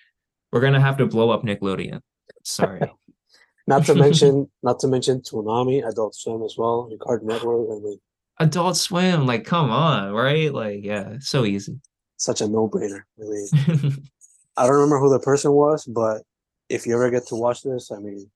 we're 0.52 0.60
gonna 0.60 0.80
have 0.80 0.98
to 0.98 1.06
blow 1.06 1.30
up 1.30 1.42
Nickelodeon. 1.42 2.00
Sorry. 2.44 2.80
Not 3.68 3.84
to 3.86 3.96
mention, 3.96 4.48
not 4.62 4.78
to 4.80 4.86
mention 4.86 5.20
Toonami, 5.22 5.84
Adult 5.84 6.14
Swim 6.14 6.40
as 6.44 6.56
well, 6.56 6.88
Cartoon 7.00 7.26
Network. 7.26 7.66
I 7.68 7.80
mean, 7.82 7.98
Adult 8.38 8.76
Swim, 8.76 9.26
like, 9.26 9.44
come 9.44 9.70
on, 9.70 10.12
right? 10.12 10.54
Like, 10.54 10.84
yeah, 10.84 11.16
so 11.18 11.44
easy. 11.44 11.80
such 12.16 12.40
a 12.40 12.46
no-brainer. 12.46 13.02
Mean, 13.18 13.48
I 14.56 14.66
don't 14.66 14.74
remember 14.76 15.00
who 15.00 15.10
the 15.10 15.18
person 15.18 15.50
was, 15.50 15.84
but 15.84 16.22
if 16.68 16.86
you 16.86 16.94
ever 16.94 17.10
get 17.10 17.26
to 17.26 17.34
watch 17.34 17.62
this, 17.64 17.90
I 17.90 17.98
mean, 17.98 18.30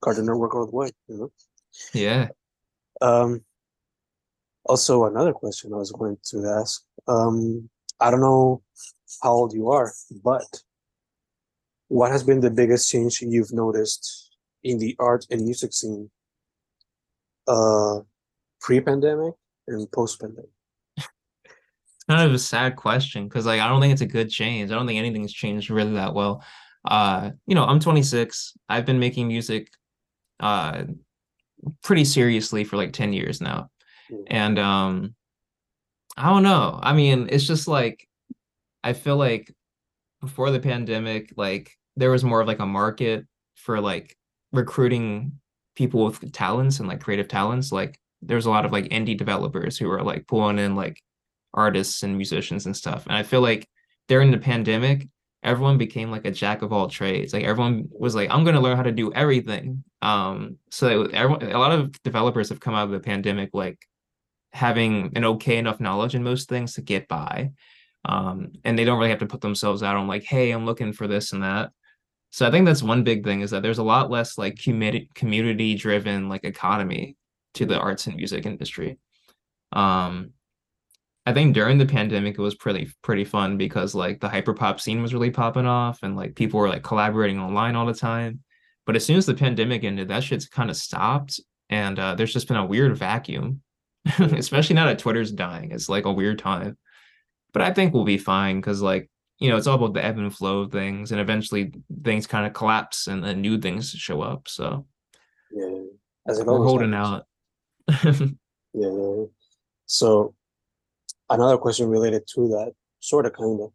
Cartoon 0.00 0.26
Network 0.26 0.54
all 0.54 0.66
the 0.66 0.76
way. 0.76 0.90
You 1.08 1.18
know. 1.18 1.32
yeah. 1.92 2.28
Um. 3.00 3.44
Also, 4.64 5.06
another 5.06 5.32
question 5.32 5.72
I 5.72 5.76
was 5.76 5.92
going 5.92 6.18
to 6.30 6.46
ask. 6.60 6.82
Um, 7.06 7.70
I 8.00 8.10
don't 8.10 8.20
know 8.20 8.62
how 9.22 9.32
old 9.32 9.54
you 9.54 9.70
are, 9.70 9.92
but 10.22 10.62
what 11.88 12.10
has 12.10 12.22
been 12.22 12.40
the 12.40 12.50
biggest 12.50 12.90
change 12.90 13.20
you've 13.22 13.52
noticed 13.52 14.36
in 14.62 14.78
the 14.78 14.94
art 14.98 15.26
and 15.30 15.42
music 15.42 15.72
scene, 15.72 16.10
uh, 17.46 18.00
pre-pandemic 18.60 19.34
and 19.66 19.90
post-pandemic? 19.90 20.50
kind 22.08 22.28
of 22.28 22.34
a 22.34 22.38
sad 22.38 22.76
question 22.76 23.26
because 23.26 23.46
like 23.46 23.60
I 23.60 23.68
don't 23.68 23.80
think 23.80 23.92
it's 23.92 24.02
a 24.02 24.06
good 24.06 24.30
change. 24.30 24.70
I 24.70 24.74
don't 24.74 24.86
think 24.86 24.98
anything's 24.98 25.32
changed 25.32 25.70
really 25.70 25.94
that 25.94 26.14
well. 26.14 26.44
Uh, 26.84 27.30
you 27.46 27.54
know, 27.54 27.64
I'm 27.64 27.80
26. 27.80 28.54
I've 28.68 28.86
been 28.86 28.98
making 28.98 29.28
music 29.28 29.70
uh 30.40 30.84
pretty 31.82 32.04
seriously 32.04 32.64
for 32.64 32.76
like 32.76 32.92
10 32.92 33.12
years 33.12 33.40
now. 33.40 33.70
Mm. 34.10 34.24
And 34.28 34.58
um 34.58 35.14
I 36.16 36.30
don't 36.30 36.42
know. 36.42 36.78
I 36.82 36.92
mean, 36.94 37.28
it's 37.30 37.46
just 37.46 37.68
like 37.68 38.08
I 38.82 38.92
feel 38.92 39.16
like 39.16 39.54
before 40.20 40.50
the 40.50 40.60
pandemic, 40.60 41.32
like 41.36 41.70
there 41.96 42.10
was 42.10 42.24
more 42.24 42.40
of 42.40 42.46
like 42.46 42.58
a 42.58 42.66
market 42.66 43.26
for 43.54 43.80
like 43.80 44.16
recruiting 44.52 45.32
people 45.74 46.04
with 46.04 46.32
talents 46.32 46.80
and 46.80 46.88
like 46.88 47.00
creative 47.00 47.28
talents. 47.28 47.70
Like 47.70 47.98
there's 48.22 48.46
a 48.46 48.50
lot 48.50 48.64
of 48.64 48.72
like 48.72 48.86
indie 48.86 49.16
developers 49.16 49.78
who 49.78 49.90
are 49.90 50.02
like 50.02 50.26
pulling 50.26 50.58
in 50.58 50.74
like 50.74 51.00
artists 51.54 52.02
and 52.02 52.16
musicians 52.16 52.66
and 52.66 52.76
stuff. 52.76 53.06
And 53.06 53.16
I 53.16 53.22
feel 53.22 53.40
like 53.40 53.68
during 54.08 54.30
the 54.30 54.38
pandemic, 54.38 55.08
everyone 55.42 55.78
became 55.78 56.10
like 56.10 56.24
a 56.24 56.30
jack 56.30 56.62
of 56.62 56.72
all 56.72 56.88
trades. 56.88 57.32
Like 57.32 57.44
everyone 57.44 57.88
was 57.90 58.14
like, 58.14 58.30
I'm 58.30 58.44
gonna 58.44 58.60
learn 58.60 58.76
how 58.76 58.82
to 58.82 58.92
do 58.92 59.12
everything. 59.12 59.84
Um, 60.02 60.58
so 60.70 61.06
everyone, 61.06 61.42
a 61.42 61.58
lot 61.58 61.72
of 61.72 62.00
developers 62.02 62.48
have 62.50 62.60
come 62.60 62.74
out 62.74 62.84
of 62.84 62.92
the 62.92 63.00
pandemic 63.00 63.50
like 63.52 63.78
having 64.52 65.12
an 65.16 65.24
okay 65.24 65.58
enough 65.58 65.80
knowledge 65.80 66.14
in 66.14 66.22
most 66.22 66.48
things 66.48 66.74
to 66.74 66.82
get 66.82 67.08
by. 67.08 67.52
Um, 68.04 68.52
and 68.64 68.78
they 68.78 68.84
don't 68.84 68.98
really 68.98 69.10
have 69.10 69.18
to 69.18 69.26
put 69.26 69.40
themselves 69.40 69.82
out 69.82 69.96
on 69.96 70.06
like, 70.06 70.24
hey, 70.24 70.50
I'm 70.50 70.66
looking 70.66 70.92
for 70.92 71.06
this 71.06 71.32
and 71.32 71.42
that. 71.42 71.70
So 72.30 72.46
I 72.46 72.50
think 72.50 72.66
that's 72.66 72.82
one 72.82 73.04
big 73.04 73.24
thing 73.24 73.40
is 73.40 73.50
that 73.50 73.62
there's 73.62 73.78
a 73.78 73.82
lot 73.82 74.10
less 74.10 74.38
like 74.38 74.58
community 74.58 75.74
driven 75.74 76.28
like 76.28 76.44
economy 76.44 77.16
to 77.54 77.66
the 77.66 77.78
arts 77.78 78.06
and 78.06 78.16
music 78.16 78.46
industry. 78.46 78.98
Um, 79.72 80.32
I 81.26 81.34
think 81.34 81.54
during 81.54 81.76
the 81.76 81.86
pandemic 81.86 82.38
it 82.38 82.42
was 82.42 82.54
pretty 82.54 82.90
pretty 83.02 83.24
fun 83.24 83.58
because 83.58 83.94
like 83.94 84.20
the 84.20 84.28
hyperpop 84.28 84.80
scene 84.80 85.02
was 85.02 85.12
really 85.12 85.30
popping 85.30 85.66
off 85.66 86.02
and 86.02 86.16
like 86.16 86.34
people 86.34 86.58
were 86.60 86.68
like 86.68 86.82
collaborating 86.82 87.38
online 87.38 87.76
all 87.76 87.86
the 87.86 87.94
time. 87.94 88.40
But 88.88 88.96
as 88.96 89.04
soon 89.04 89.18
as 89.18 89.26
the 89.26 89.34
pandemic 89.34 89.84
ended, 89.84 90.08
that 90.08 90.24
shit's 90.24 90.48
kind 90.48 90.70
of 90.70 90.76
stopped 90.76 91.40
and 91.68 91.98
uh, 91.98 92.14
there's 92.14 92.32
just 92.32 92.48
been 92.48 92.56
a 92.56 92.64
weird 92.64 92.96
vacuum, 92.96 93.60
especially 94.18 94.76
now 94.76 94.86
that 94.86 94.98
Twitter's 94.98 95.30
dying. 95.30 95.72
It's 95.72 95.90
like 95.90 96.06
a 96.06 96.12
weird 96.12 96.38
time. 96.38 96.78
But 97.52 97.60
I 97.60 97.70
think 97.74 97.92
we'll 97.92 98.04
be 98.04 98.16
fine 98.16 98.56
because 98.56 98.80
like 98.80 99.10
you 99.40 99.50
know 99.50 99.58
it's 99.58 99.66
all 99.66 99.74
about 99.76 99.92
the 99.92 100.02
ebb 100.02 100.16
and 100.16 100.34
flow 100.34 100.60
of 100.60 100.72
things, 100.72 101.12
and 101.12 101.20
eventually 101.20 101.70
things 102.02 102.26
kind 102.26 102.46
of 102.46 102.54
collapse 102.54 103.08
and 103.08 103.22
then 103.22 103.42
new 103.42 103.58
things 103.58 103.90
show 103.90 104.22
up. 104.22 104.48
So 104.48 104.86
Yeah, 105.50 105.82
as 106.26 106.38
it 106.38 106.46
we're 106.46 106.54
always 106.54 106.70
holding 106.70 106.92
happens. 106.92 107.24
out. 108.22 108.28
Yeah. 108.72 109.24
So 109.84 110.34
another 111.28 111.58
question 111.58 111.90
related 111.90 112.22
to 112.36 112.48
that, 112.48 112.72
sort 113.00 113.26
of, 113.26 113.34
kind 113.34 113.60
of. 113.60 113.70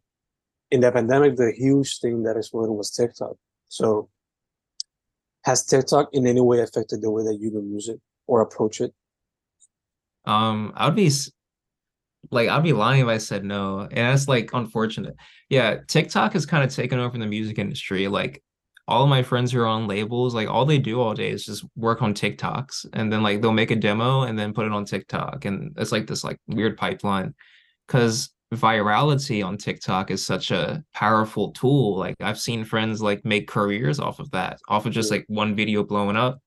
In 0.72 0.80
the 0.80 0.90
pandemic, 0.90 1.36
the 1.36 1.52
huge 1.56 2.00
thing 2.00 2.24
that 2.24 2.36
exploded 2.36 2.74
was 2.74 2.90
TikTok. 2.90 3.36
So 3.68 4.08
has 5.44 5.64
TikTok 5.64 6.10
in 6.12 6.26
any 6.26 6.40
way 6.40 6.60
affected 6.60 7.02
the 7.02 7.10
way 7.10 7.22
that 7.24 7.38
you 7.40 7.50
do 7.50 7.62
music 7.62 7.98
or 8.26 8.40
approach 8.40 8.80
it? 8.80 8.92
Um, 10.24 10.72
I 10.74 10.86
would 10.86 10.96
be 10.96 11.10
like 12.30 12.48
I'd 12.48 12.62
be 12.62 12.72
lying 12.72 13.02
if 13.02 13.08
I 13.08 13.18
said 13.18 13.44
no. 13.44 13.80
And 13.80 13.90
that's 13.90 14.28
like 14.28 14.50
unfortunate. 14.52 15.16
Yeah, 15.48 15.78
TikTok 15.86 16.32
has 16.32 16.46
kind 16.46 16.64
of 16.64 16.74
taken 16.74 16.98
over 16.98 17.18
the 17.18 17.26
music 17.26 17.58
industry. 17.58 18.08
Like 18.08 18.42
all 18.88 19.02
of 19.02 19.08
my 19.08 19.22
friends 19.22 19.52
who 19.52 19.60
are 19.60 19.66
on 19.66 19.86
labels, 19.86 20.34
like 20.34 20.48
all 20.48 20.64
they 20.64 20.78
do 20.78 21.00
all 21.00 21.14
day 21.14 21.30
is 21.30 21.44
just 21.44 21.64
work 21.76 22.02
on 22.02 22.14
TikToks 22.14 22.86
and 22.92 23.12
then 23.12 23.22
like 23.22 23.40
they'll 23.40 23.52
make 23.52 23.70
a 23.70 23.76
demo 23.76 24.22
and 24.22 24.38
then 24.38 24.52
put 24.52 24.66
it 24.66 24.72
on 24.72 24.84
TikTok. 24.84 25.44
And 25.44 25.74
it's 25.78 25.92
like 25.92 26.06
this 26.06 26.24
like 26.24 26.38
weird 26.46 26.76
pipeline 26.76 27.34
because 27.86 28.30
virality 28.52 29.44
on 29.44 29.56
TikTok 29.56 30.10
is 30.10 30.24
such 30.24 30.50
a 30.50 30.82
powerful 30.92 31.52
tool. 31.52 31.96
Like 31.96 32.14
I've 32.20 32.38
seen 32.38 32.64
friends 32.64 33.02
like 33.02 33.24
make 33.24 33.48
careers 33.48 33.98
off 33.98 34.20
of 34.20 34.30
that, 34.32 34.60
off 34.68 34.86
of 34.86 34.92
just 34.92 35.10
like 35.10 35.24
one 35.28 35.54
video 35.54 35.82
blowing 35.82 36.16
up. 36.16 36.40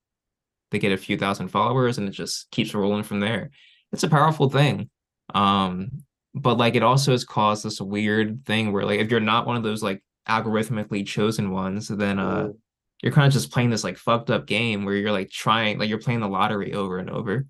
They 0.71 0.79
get 0.79 0.91
a 0.91 0.97
few 0.97 1.17
thousand 1.17 1.49
followers 1.49 1.97
and 1.97 2.07
it 2.07 2.11
just 2.11 2.49
keeps 2.51 2.73
rolling 2.73 3.03
from 3.03 3.19
there. 3.19 3.51
It's 3.91 4.03
a 4.03 4.09
powerful 4.09 4.49
thing. 4.49 4.89
Um, 5.33 6.03
but 6.33 6.57
like 6.57 6.75
it 6.75 6.83
also 6.83 7.11
has 7.11 7.23
caused 7.23 7.63
this 7.63 7.81
weird 7.81 8.45
thing 8.45 8.71
where 8.71 8.85
like 8.85 8.99
if 8.99 9.09
you're 9.09 9.19
not 9.19 9.47
one 9.47 9.57
of 9.57 9.63
those 9.63 9.81
like 9.81 10.03
algorithmically 10.27 11.05
chosen 11.05 11.51
ones, 11.51 11.87
then 11.87 12.19
uh 12.19 12.47
Mm, 12.47 12.57
you're 13.03 13.13
kind 13.13 13.27
of 13.27 13.33
just 13.33 13.51
playing 13.51 13.69
this 13.69 13.83
like 13.83 13.97
fucked 13.97 14.31
up 14.31 14.47
game 14.47 14.83
where 14.83 14.95
you're 14.95 15.11
like 15.11 15.29
trying 15.29 15.77
like 15.77 15.89
you're 15.89 15.99
playing 15.99 16.19
the 16.19 16.27
lottery 16.27 16.73
over 16.73 16.97
and 16.97 17.09
over. 17.09 17.45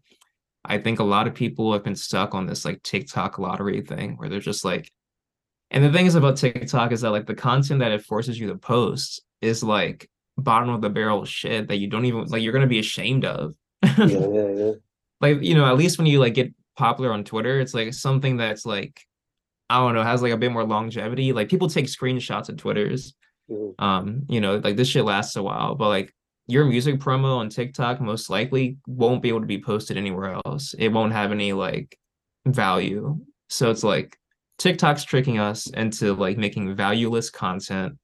I 0.68 0.78
think 0.78 1.00
a 1.00 1.04
lot 1.04 1.28
of 1.28 1.34
people 1.34 1.72
have 1.74 1.84
been 1.84 1.96
stuck 1.96 2.36
on 2.36 2.46
this 2.46 2.66
like 2.66 2.84
TikTok 2.84 3.40
lottery 3.40 3.82
thing 3.82 4.18
where 4.18 4.30
they're 4.30 4.40
just 4.40 4.66
like 4.66 4.92
and 5.72 5.84
the 5.84 5.92
thing 5.92 6.06
is 6.06 6.16
about 6.16 6.38
TikTok 6.38 6.92
is 6.92 7.02
that 7.02 7.12
like 7.12 7.26
the 7.26 7.36
content 7.36 7.80
that 7.80 7.92
it 7.92 8.06
forces 8.06 8.40
you 8.40 8.48
to 8.48 8.56
post 8.58 9.22
is 9.42 9.64
like 9.64 10.10
bottom 10.38 10.70
of 10.70 10.82
the 10.82 10.90
barrel 10.90 11.26
shit 11.26 11.68
that 11.68 11.78
you 11.78 11.88
don't 11.88 12.06
even 12.06 12.26
like 12.26 12.42
you're 12.42 12.54
gonna 12.54 12.68
be 12.68 12.80
ashamed 12.80 13.26
of. 13.26 13.54
yeah, 13.84 13.96
yeah, 14.06 14.48
yeah. 14.50 14.72
like 15.22 15.42
you 15.42 15.56
know 15.56 15.66
at 15.66 15.78
least 15.78 15.98
when 15.98 16.08
you 16.08 16.20
like 16.20 16.34
get 16.34 16.54
popular 16.78 17.12
on 17.12 17.24
Twitter 17.24 17.60
it's 17.60 17.74
like 17.74 17.94
something 17.94 18.38
that's 18.38 18.66
like 18.66 19.02
I 19.70 19.80
don't 19.80 19.96
know 19.96 20.04
has 20.04 20.22
like 20.22 20.32
a 20.34 20.38
bit 20.38 20.52
more 20.52 20.64
longevity 20.64 21.34
like 21.34 21.50
people 21.50 21.70
take 21.70 21.86
screenshots 21.86 22.50
of 22.50 22.58
Twitters 22.58 23.14
Mhm. 23.50 23.76
um 23.80 24.24
you 24.28 24.42
know 24.42 24.58
like 24.58 24.76
this 24.76 24.90
shit 24.90 25.06
lasts 25.06 25.38
a 25.38 25.42
while 25.42 25.74
but 25.76 25.88
like 25.88 26.14
your 26.48 26.66
music 26.66 27.00
promo 27.00 27.38
on 27.38 27.50
TikTok 27.50 28.02
most 28.02 28.30
likely 28.30 28.78
won't 28.88 29.22
be 29.22 29.30
able 29.30 29.42
to 29.42 29.46
be 29.46 29.62
posted 29.62 29.98
anywhere 29.98 30.40
else 30.46 30.74
it 30.78 30.90
won't 30.90 31.14
have 31.14 31.32
any 31.32 31.54
like 31.54 31.98
value 32.46 33.20
so 33.50 33.70
it's 33.70 33.84
like 33.84 34.18
TikTok's 34.58 35.04
tricking 35.04 35.40
us 35.40 35.68
into 35.68 36.14
like 36.14 36.38
making 36.38 36.76
valueless 36.76 37.30
content 37.30 37.98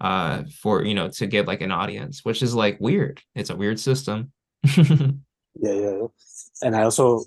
uh 0.00 0.42
for 0.60 0.84
you 0.84 0.94
know 0.94 1.08
to 1.08 1.26
get 1.26 1.46
like 1.46 1.60
an 1.60 1.70
audience 1.70 2.24
which 2.24 2.42
is 2.42 2.54
like 2.54 2.76
weird 2.80 3.20
it's 3.34 3.50
a 3.50 3.56
weird 3.56 3.78
system 3.78 4.32
Yeah, 5.60 5.72
yeah. 5.72 6.06
And 6.62 6.76
I 6.76 6.82
also, 6.82 7.24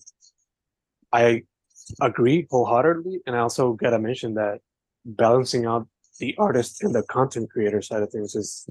I 1.12 1.44
agree 2.02 2.48
wholeheartedly. 2.50 3.22
And 3.26 3.36
I 3.36 3.40
also 3.40 3.74
gotta 3.74 4.00
mention 4.00 4.36
that 4.36 4.60
balancing 5.06 5.66
out 5.66 5.88
the 6.20 6.36
artist 6.38 6.84
and 6.84 6.96
the 6.96 7.04
content 7.04 7.52
creator 7.52 7.82
side 7.82 8.02
of 8.02 8.12
things 8.12 8.36
is, 8.36 8.68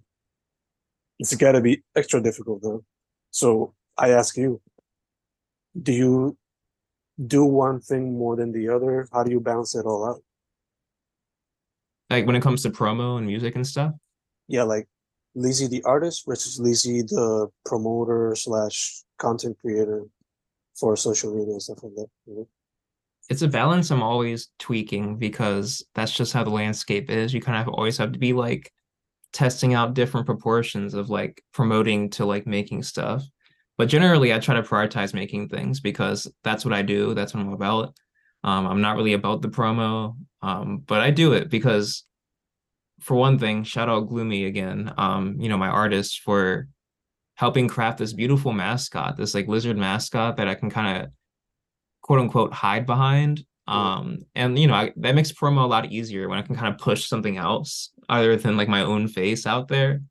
it's 1.18 1.34
gotta 1.36 1.60
be 1.60 1.82
extra 1.94 2.20
difficult 2.20 2.62
though. 2.62 2.84
So 3.30 3.74
I 3.96 4.10
ask 4.10 4.36
you, 4.36 4.60
do 5.80 5.92
you 5.92 6.36
do 7.24 7.44
one 7.44 7.80
thing 7.80 8.18
more 8.18 8.36
than 8.36 8.52
the 8.52 8.68
other? 8.68 9.08
How 9.12 9.22
do 9.22 9.30
you 9.30 9.40
balance 9.40 9.74
it 9.74 9.86
all 9.86 10.08
out? 10.08 10.22
like 12.10 12.26
when 12.26 12.36
it 12.36 12.42
comes 12.42 12.62
to 12.62 12.70
promo 12.70 13.18
and 13.18 13.26
music 13.26 13.54
and 13.56 13.66
stuff 13.66 13.92
Yeah, 14.48 14.64
like 14.64 14.88
Lizzie 15.34 15.66
the 15.66 15.82
artist 15.82 16.24
versus 16.26 16.60
Lizzie 16.60 17.02
the 17.02 17.48
promoter 17.64 18.34
slash 18.36 19.02
content 19.18 19.56
creator 19.60 20.04
for 20.78 20.96
social 20.96 21.34
media 21.34 21.52
and 21.52 21.62
stuff 21.62 21.82
like 21.82 21.94
that. 21.94 22.06
you 22.26 22.34
know? 22.36 22.48
it's 23.30 23.42
a 23.42 23.48
balance 23.48 23.90
I'm 23.90 24.02
always 24.02 24.48
tweaking 24.58 25.16
because 25.16 25.84
that's 25.94 26.12
just 26.12 26.32
how 26.32 26.44
the 26.44 26.50
landscape 26.50 27.10
is. 27.10 27.32
You 27.32 27.40
kind 27.40 27.60
of 27.60 27.72
always 27.72 27.96
have 27.98 28.12
to 28.12 28.18
be 28.18 28.32
like 28.32 28.72
testing 29.34 29.74
out 29.74 29.92
different 29.92 30.24
proportions 30.24 30.94
of 30.94 31.10
like 31.10 31.42
promoting 31.52 32.08
to 32.08 32.24
like 32.24 32.46
making 32.46 32.82
stuff. 32.82 33.22
But 33.76 33.88
generally, 33.88 34.32
I 34.32 34.38
try 34.38 34.54
to 34.54 34.62
prioritize 34.62 35.12
making 35.12 35.48
things 35.48 35.80
because 35.80 36.32
that's 36.44 36.64
what 36.64 36.72
I 36.72 36.82
do. 36.82 37.12
That's 37.12 37.34
what 37.34 37.40
I'm 37.40 37.52
about. 37.52 37.92
Um, 38.44 38.66
I'm 38.66 38.80
not 38.80 38.96
really 38.96 39.14
about 39.14 39.42
the 39.42 39.48
promo, 39.48 40.16
um, 40.40 40.78
but 40.86 41.00
I 41.00 41.10
do 41.10 41.32
it 41.32 41.50
because, 41.50 42.04
for 43.00 43.16
one 43.16 43.38
thing, 43.38 43.64
shout 43.64 43.88
out 43.88 44.08
Gloomy 44.08 44.44
again. 44.46 44.92
Um, 44.96 45.36
you 45.40 45.48
know, 45.48 45.58
my 45.58 45.68
artist 45.68 46.20
for 46.20 46.68
helping 47.34 47.66
craft 47.68 47.98
this 47.98 48.12
beautiful 48.12 48.52
mascot, 48.52 49.16
this 49.16 49.34
like 49.34 49.48
lizard 49.48 49.76
mascot 49.76 50.36
that 50.36 50.46
I 50.46 50.54
can 50.54 50.70
kind 50.70 51.02
of 51.02 51.10
quote 52.02 52.20
unquote 52.20 52.52
hide 52.52 52.86
behind 52.86 53.44
Um, 53.66 54.18
and 54.34 54.58
you 54.58 54.66
know, 54.66 54.74
I, 54.74 54.92
that 54.96 55.14
makes 55.14 55.32
promo 55.32 55.64
a 55.64 55.66
lot 55.66 55.90
easier 55.90 56.28
when 56.28 56.38
I 56.38 56.42
can 56.42 56.54
kind 56.54 56.72
of 56.72 56.78
push 56.80 57.06
something 57.06 57.38
else 57.38 57.90
other 58.08 58.36
than 58.36 58.56
like 58.56 58.68
my 58.68 58.82
own 58.82 59.08
face 59.08 59.46
out 59.46 59.68
there. 59.68 60.02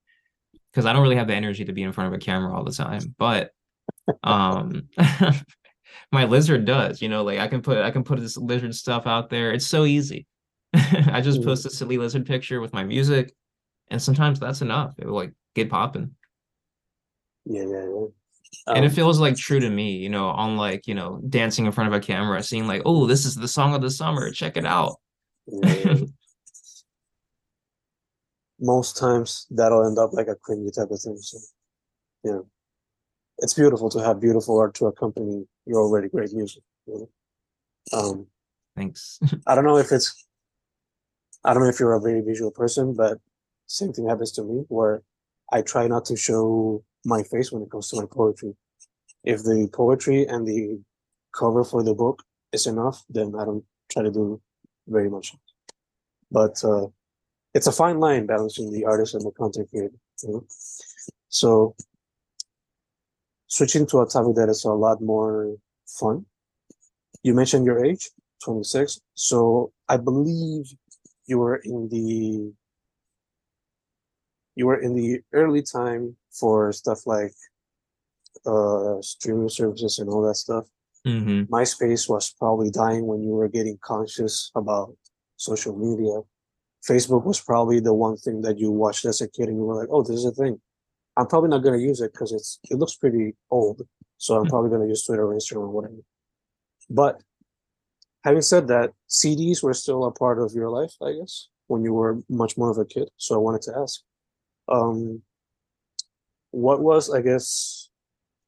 Because 0.72 0.86
I 0.86 0.94
don't 0.94 1.04
really 1.04 1.18
have 1.18 1.28
the 1.28 1.36
energy 1.36 1.66
to 1.66 1.74
be 1.74 1.84
in 1.84 1.92
front 1.94 2.10
of 2.10 2.14
a 2.14 2.24
camera 2.24 2.56
all 2.56 2.64
the 2.64 2.72
time. 2.72 3.16
But 3.18 3.52
um 4.24 4.90
my 6.12 6.26
lizard 6.26 6.66
does, 6.66 7.02
you 7.02 7.10
know, 7.10 7.24
like 7.24 7.40
I 7.40 7.48
can 7.48 7.62
put 7.62 7.78
I 7.80 7.92
can 7.92 8.04
put 8.04 8.20
this 8.20 8.38
lizard 8.38 8.76
stuff 8.76 9.08
out 9.08 9.30
there. 9.30 9.52
It's 9.52 9.68
so 9.68 9.86
easy. 9.86 10.28
I 10.74 11.22
just 11.22 11.42
Mhm. 11.42 11.46
post 11.46 11.66
a 11.66 11.70
silly 11.70 11.98
lizard 11.98 12.26
picture 12.26 12.62
with 12.62 12.74
my 12.74 12.84
music, 12.84 13.34
and 13.90 14.02
sometimes 14.02 14.40
that's 14.40 14.62
enough. 14.62 14.96
It 15.00 15.08
will 15.08 15.16
like 15.16 15.34
get 15.56 15.70
popping. 15.70 16.16
Yeah, 17.46 17.64
yeah, 17.64 17.86
yeah. 17.90 18.08
and 18.74 18.86
it 18.86 18.90
Um, 18.90 18.94
feels 18.94 19.20
like 19.20 19.38
true 19.38 19.60
to 19.60 19.70
me, 19.70 19.98
you 19.98 20.10
know, 20.10 20.28
on 20.30 20.58
like, 20.58 20.88
you 20.88 20.96
know, 20.96 21.22
dancing 21.30 21.66
in 21.66 21.72
front 21.72 21.90
of 21.94 21.94
a 21.94 22.00
camera, 22.06 22.44
seeing 22.44 22.68
like, 22.68 22.84
oh, 22.86 23.08
this 23.08 23.26
is 23.26 23.36
the 23.36 23.48
song 23.48 23.76
of 23.76 23.82
the 23.82 23.92
summer. 23.92 24.32
Check 24.32 24.58
it 24.58 24.66
out. 24.66 24.98
yeah. 25.48 25.96
Most 28.64 28.98
times 28.98 29.46
that'll 29.52 29.86
end 29.86 30.00
up 30.00 30.14
like 30.14 30.28
a 30.30 30.36
cringy 30.36 30.74
type 30.74 30.90
of 30.90 31.00
thing. 31.02 31.18
So, 31.18 31.38
yeah, 32.24 32.40
it's 33.40 33.54
beautiful 33.54 33.90
to 33.90 34.00
have 34.00 34.22
beautiful 34.22 34.58
art 34.58 34.74
to 34.76 34.86
accompany 34.86 35.46
your 35.66 35.82
already 35.82 36.08
great 36.08 36.32
music. 36.34 36.64
You 36.88 37.10
know? 37.92 38.00
Um, 38.00 38.28
Thanks. 38.76 39.20
I 39.48 39.54
don't 39.54 39.66
know 39.66 39.78
if 39.78 39.92
it's, 39.92 40.26
I 41.44 41.54
don't 41.54 41.64
know 41.64 41.70
if 41.70 41.80
you're 41.80 41.94
a 41.94 42.00
very 42.00 42.22
visual 42.22 42.52
person, 42.52 42.96
but 42.96 43.18
same 43.68 43.92
thing 43.92 44.08
happens 44.08 44.32
to 44.34 44.44
me 44.44 44.64
where 44.70 45.04
I 45.52 45.62
try 45.62 45.88
not 45.88 46.06
to 46.06 46.16
show 46.16 46.84
my 47.06 47.24
face 47.24 47.52
when 47.52 47.64
it 47.64 47.70
comes 47.70 47.90
to 47.90 47.98
my 47.98 48.08
poetry. 48.10 48.56
If 49.24 49.44
the 49.44 49.70
poetry 49.74 50.26
and 50.26 50.48
the 50.48 50.80
cover 51.38 51.64
for 51.64 51.84
the 51.84 51.94
book 51.94 52.24
is 52.52 52.66
enough, 52.66 53.04
then 53.10 53.34
I 53.38 53.46
don't 53.46 53.66
try 53.92 54.04
to 54.04 54.12
do 54.12 54.42
very 54.88 55.10
much. 55.10 55.36
But 56.32 56.64
uh, 56.64 56.88
it's 57.54 57.68
a 57.68 57.72
fine 57.72 58.00
line 58.00 58.26
balancing 58.26 58.72
the 58.72 58.86
artist 58.86 59.14
and 59.14 59.26
the 59.26 59.32
content 59.32 59.70
creator. 59.70 59.94
You 60.24 60.30
know? 60.30 60.46
So 61.30 61.76
switching 63.48 63.86
to 63.88 64.02
a 64.02 64.08
topic 64.08 64.36
that 64.36 64.50
is 64.50 64.64
a 64.66 64.72
lot 64.72 65.02
more 65.02 65.56
fun. 65.86 66.26
You 67.22 67.34
mentioned 67.34 67.66
your 67.66 67.84
age, 67.86 68.10
26. 68.44 69.00
So 69.14 69.72
I 69.88 69.98
believe 69.98 70.66
you 71.26 71.40
were 71.40 71.58
in 71.58 71.88
the 71.90 72.52
you 74.56 74.68
were 74.68 74.80
in 74.80 74.94
the 74.96 75.22
early 75.34 75.62
time 75.62 76.16
for 76.32 76.72
stuff 76.74 77.08
like 77.08 77.34
uh 78.46 79.02
streaming 79.02 79.50
services 79.50 80.00
and 80.00 80.10
all 80.10 80.22
that 80.28 80.36
stuff. 80.36 80.66
hmm 81.06 81.44
MySpace 81.44 82.10
was 82.10 82.34
probably 82.38 82.72
dying 82.72 83.06
when 83.06 83.22
you 83.22 83.32
were 83.32 83.48
getting 83.48 83.78
conscious 83.82 84.52
about 84.56 84.96
social 85.38 85.76
media. 85.76 86.22
Facebook 86.88 87.26
was 87.26 87.40
probably 87.40 87.80
the 87.80 87.94
one 87.94 88.18
thing 88.18 88.42
that 88.42 88.60
you 88.60 88.72
watched 88.72 89.06
as 89.06 89.22
a 89.22 89.30
kid 89.30 89.48
and 89.48 89.58
you 89.58 89.64
were 89.64 89.76
like, 89.76 89.90
oh, 89.92 90.04
this 90.04 90.18
is 90.18 90.26
a 90.26 90.32
thing. 90.32 90.60
I'm 91.16 91.28
probably 91.28 91.50
not 91.50 91.64
gonna 91.64 91.78
use 91.78 92.02
it 92.02 92.12
because 92.12 92.32
it's 92.32 92.60
it 92.70 92.78
looks 92.78 92.96
pretty 92.96 93.36
old. 93.52 93.82
So 94.18 94.36
I'm 94.36 94.48
probably 94.48 94.72
gonna 94.72 94.88
use 94.88 95.06
Twitter 95.06 95.26
or 95.26 95.36
Instagram 95.36 95.62
or 95.62 95.70
whatever. 95.70 96.02
But 96.90 97.22
having 98.24 98.42
said 98.42 98.68
that, 98.68 98.92
CDs 99.10 99.64
were 99.64 99.74
still 99.74 100.06
a 100.06 100.12
part 100.12 100.40
of 100.40 100.54
your 100.54 100.70
life, 100.70 100.94
I 101.02 101.14
guess, 101.14 101.48
when 101.68 101.84
you 101.84 101.94
were 101.94 102.20
much 102.30 102.58
more 102.58 102.70
of 102.70 102.78
a 102.78 102.86
kid. 102.86 103.10
So 103.18 103.36
I 103.36 103.38
wanted 103.38 103.62
to 103.64 103.78
ask, 103.78 104.02
um, 104.68 105.22
what 106.52 106.82
was, 106.82 107.10
I 107.14 107.22
guess, 107.22 107.90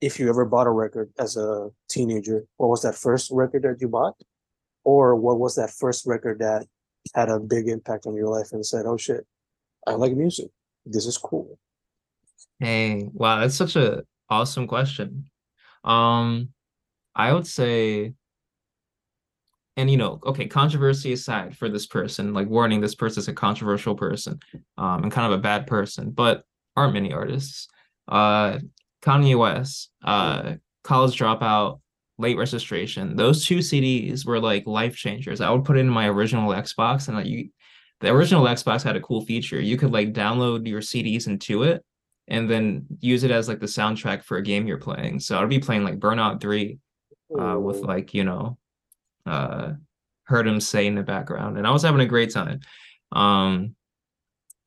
if 0.02 0.20
you 0.20 0.30
ever 0.30 0.46
bought 0.46 0.68
a 0.68 0.72
record 0.72 1.12
as 1.20 1.38
a 1.38 1.70
teenager, 1.90 2.46
what 2.58 2.70
was 2.70 2.82
that 2.82 2.96
first 2.96 3.32
record 3.32 3.64
that 3.64 3.78
you 3.80 3.88
bought? 3.88 4.16
Or 4.84 5.16
what 5.16 5.40
was 5.40 5.56
that 5.56 5.72
first 5.72 6.06
record 6.06 6.40
that 6.40 6.68
had 7.16 7.30
a 7.30 7.40
big 7.40 7.70
impact 7.70 8.06
on 8.06 8.14
your 8.14 8.28
life 8.28 8.50
and 8.52 8.64
said, 8.66 8.86
oh 8.86 8.98
shit, 8.98 9.26
I 9.88 9.94
like 9.94 10.14
music. 10.14 10.50
This 10.86 11.06
is 11.06 11.18
cool. 11.18 11.58
Hey, 12.60 13.08
wow, 13.14 13.40
that's 13.40 13.56
such 13.56 13.76
a 13.78 14.04
awesome 14.30 14.68
question. 14.68 15.30
Um, 15.84 16.50
I 17.16 17.32
would 17.32 17.48
say, 17.48 18.14
and 19.78 19.90
you 19.90 19.98
know, 19.98 20.20
okay, 20.26 20.48
controversy 20.48 21.14
aside 21.14 21.58
for 21.58 21.70
this 21.70 21.86
person, 21.86 22.34
like 22.34 22.50
warning 22.50 22.82
this 22.82 22.96
person 22.96 23.22
is 23.22 23.28
a 23.28 23.34
controversial 23.34 23.96
person, 23.96 24.40
um, 24.78 25.04
and 25.04 25.12
kind 25.12 25.32
of 25.32 25.40
a 25.40 25.42
bad 25.42 25.68
person, 25.68 26.12
but 26.12 26.44
aren't 26.76 26.94
many 26.94 27.14
artists. 27.14 27.68
Uh, 28.08 28.60
Kanye 29.02 29.38
West, 29.38 29.92
uh, 30.04 30.54
College 30.84 31.18
Dropout, 31.18 31.80
Late 32.18 32.38
Registration, 32.38 33.16
those 33.16 33.46
two 33.46 33.58
CDs 33.58 34.26
were 34.26 34.40
like 34.40 34.66
life 34.66 34.96
changers. 34.96 35.42
I 35.42 35.50
would 35.50 35.66
put 35.66 35.78
it 35.78 35.82
in 35.82 35.90
my 35.90 36.08
original 36.08 36.52
Xbox, 36.52 37.08
and 37.08 37.18
like 37.18 37.26
you, 37.26 37.50
the 38.02 38.10
original 38.10 38.46
Xbox 38.46 38.84
had 38.84 38.96
a 38.96 39.02
cool 39.02 39.26
feature. 39.26 39.60
You 39.60 39.78
could 39.78 39.92
like 39.92 40.14
download 40.14 40.68
your 40.68 40.82
CDs 40.82 41.28
into 41.28 41.64
it 41.64 41.84
and 42.28 42.50
then 42.50 42.86
use 43.00 43.24
it 43.24 43.32
as 43.32 43.48
like 43.48 43.60
the 43.60 43.66
soundtrack 43.66 44.24
for 44.24 44.38
a 44.38 44.42
game 44.42 44.68
you're 44.68 44.78
playing. 44.78 45.20
So 45.20 45.38
I'd 45.38 45.50
be 45.50 45.60
playing 45.60 45.84
like 45.84 46.00
Burnout 46.00 46.42
3 46.42 46.78
uh, 47.40 47.58
with 47.60 47.78
like, 47.78 48.14
you 48.14 48.24
know, 48.24 48.58
uh, 49.26 49.74
Heard 50.24 50.48
'Em 50.48 50.60
Say 50.60 50.88
in 50.88 50.96
the 50.96 51.04
background, 51.04 51.58
and 51.58 51.68
I 51.68 51.72
was 51.72 51.84
having 51.84 52.02
a 52.02 52.06
great 52.06 52.34
time. 52.34 52.60
Um, 53.12 53.76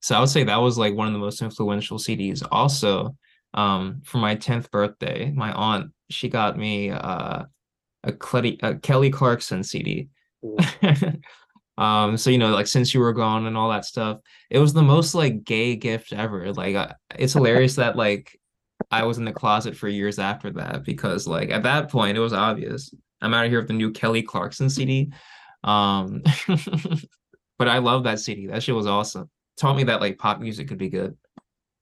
so 0.01 0.17
I 0.17 0.21
would 0.21 0.29
say 0.29 0.45
that 0.45 0.57
was 0.57 0.79
like 0.79 0.95
one 0.95 1.09
of 1.09 1.13
the 1.13 1.19
most 1.19 1.43
influential 1.43 1.99
CDs. 1.99 2.47
Also, 2.53 3.17
um, 3.55 4.03
for 4.05 4.19
my 4.19 4.37
10th 4.37 4.71
birthday, 4.71 5.33
my 5.33 5.53
aunt, 5.53 5.91
she 6.11 6.29
got 6.29 6.57
me 6.57 6.91
uh, 6.91 7.45
a, 8.05 8.13
Kelly, 8.13 8.59
a 8.63 8.77
Kelly 8.77 9.11
Clarkson 9.11 9.63
CD. 9.63 10.09
mm, 10.45 11.23
Um, 11.79 12.17
so 12.17 12.31
you 12.31 12.39
know, 12.39 12.51
like 12.51 12.67
since 12.67 12.93
you 12.93 12.99
were 12.99 13.13
gone 13.13 13.47
and 13.47 13.57
all 13.57 13.71
that 13.71 13.85
stuff, 13.85 14.19
it 14.51 14.59
was 14.59 14.73
the 14.73 14.83
most 14.83 15.15
like 15.15 15.45
gay 15.45 15.77
gift 15.77 16.13
ever. 16.13 16.53
Like 16.53 16.75
uh, 16.75 16.93
it's 17.17 17.35
hilarious 17.35 17.77
that 17.77 17.97
like 17.97 18.37
I 18.91 19.05
was 19.05 19.19
in 19.19 19.25
the 19.25 19.33
closet 19.33 19.77
for 19.77 19.89
years 19.89 20.19
after 20.19 20.51
that 20.55 20.83
because 20.85 21.29
like 21.29 21.51
at 21.51 21.63
that 21.63 21.89
point 21.89 22.17
it 22.17 22.21
was 22.21 22.33
obvious. 22.33 22.93
I'm 23.21 23.33
out 23.33 23.45
of 23.45 23.51
here 23.53 23.61
with 23.61 23.69
the 23.69 23.75
new 23.75 23.93
Kelly 23.93 24.23
Clarkson 24.23 24.69
CD. 24.69 25.13
Um, 25.63 26.23
but 27.59 27.69
I 27.69 27.79
love 27.79 28.05
that 28.05 28.19
CD. 28.19 28.49
That 28.49 28.65
shit 28.65 28.75
was 28.75 28.87
awesome. 28.89 29.31
Taught 29.57 29.77
me 29.77 29.85
that 29.85 30.01
like 30.01 30.19
pop 30.19 30.41
music 30.41 30.67
could 30.67 30.79
be 30.79 30.91
good. 30.91 31.17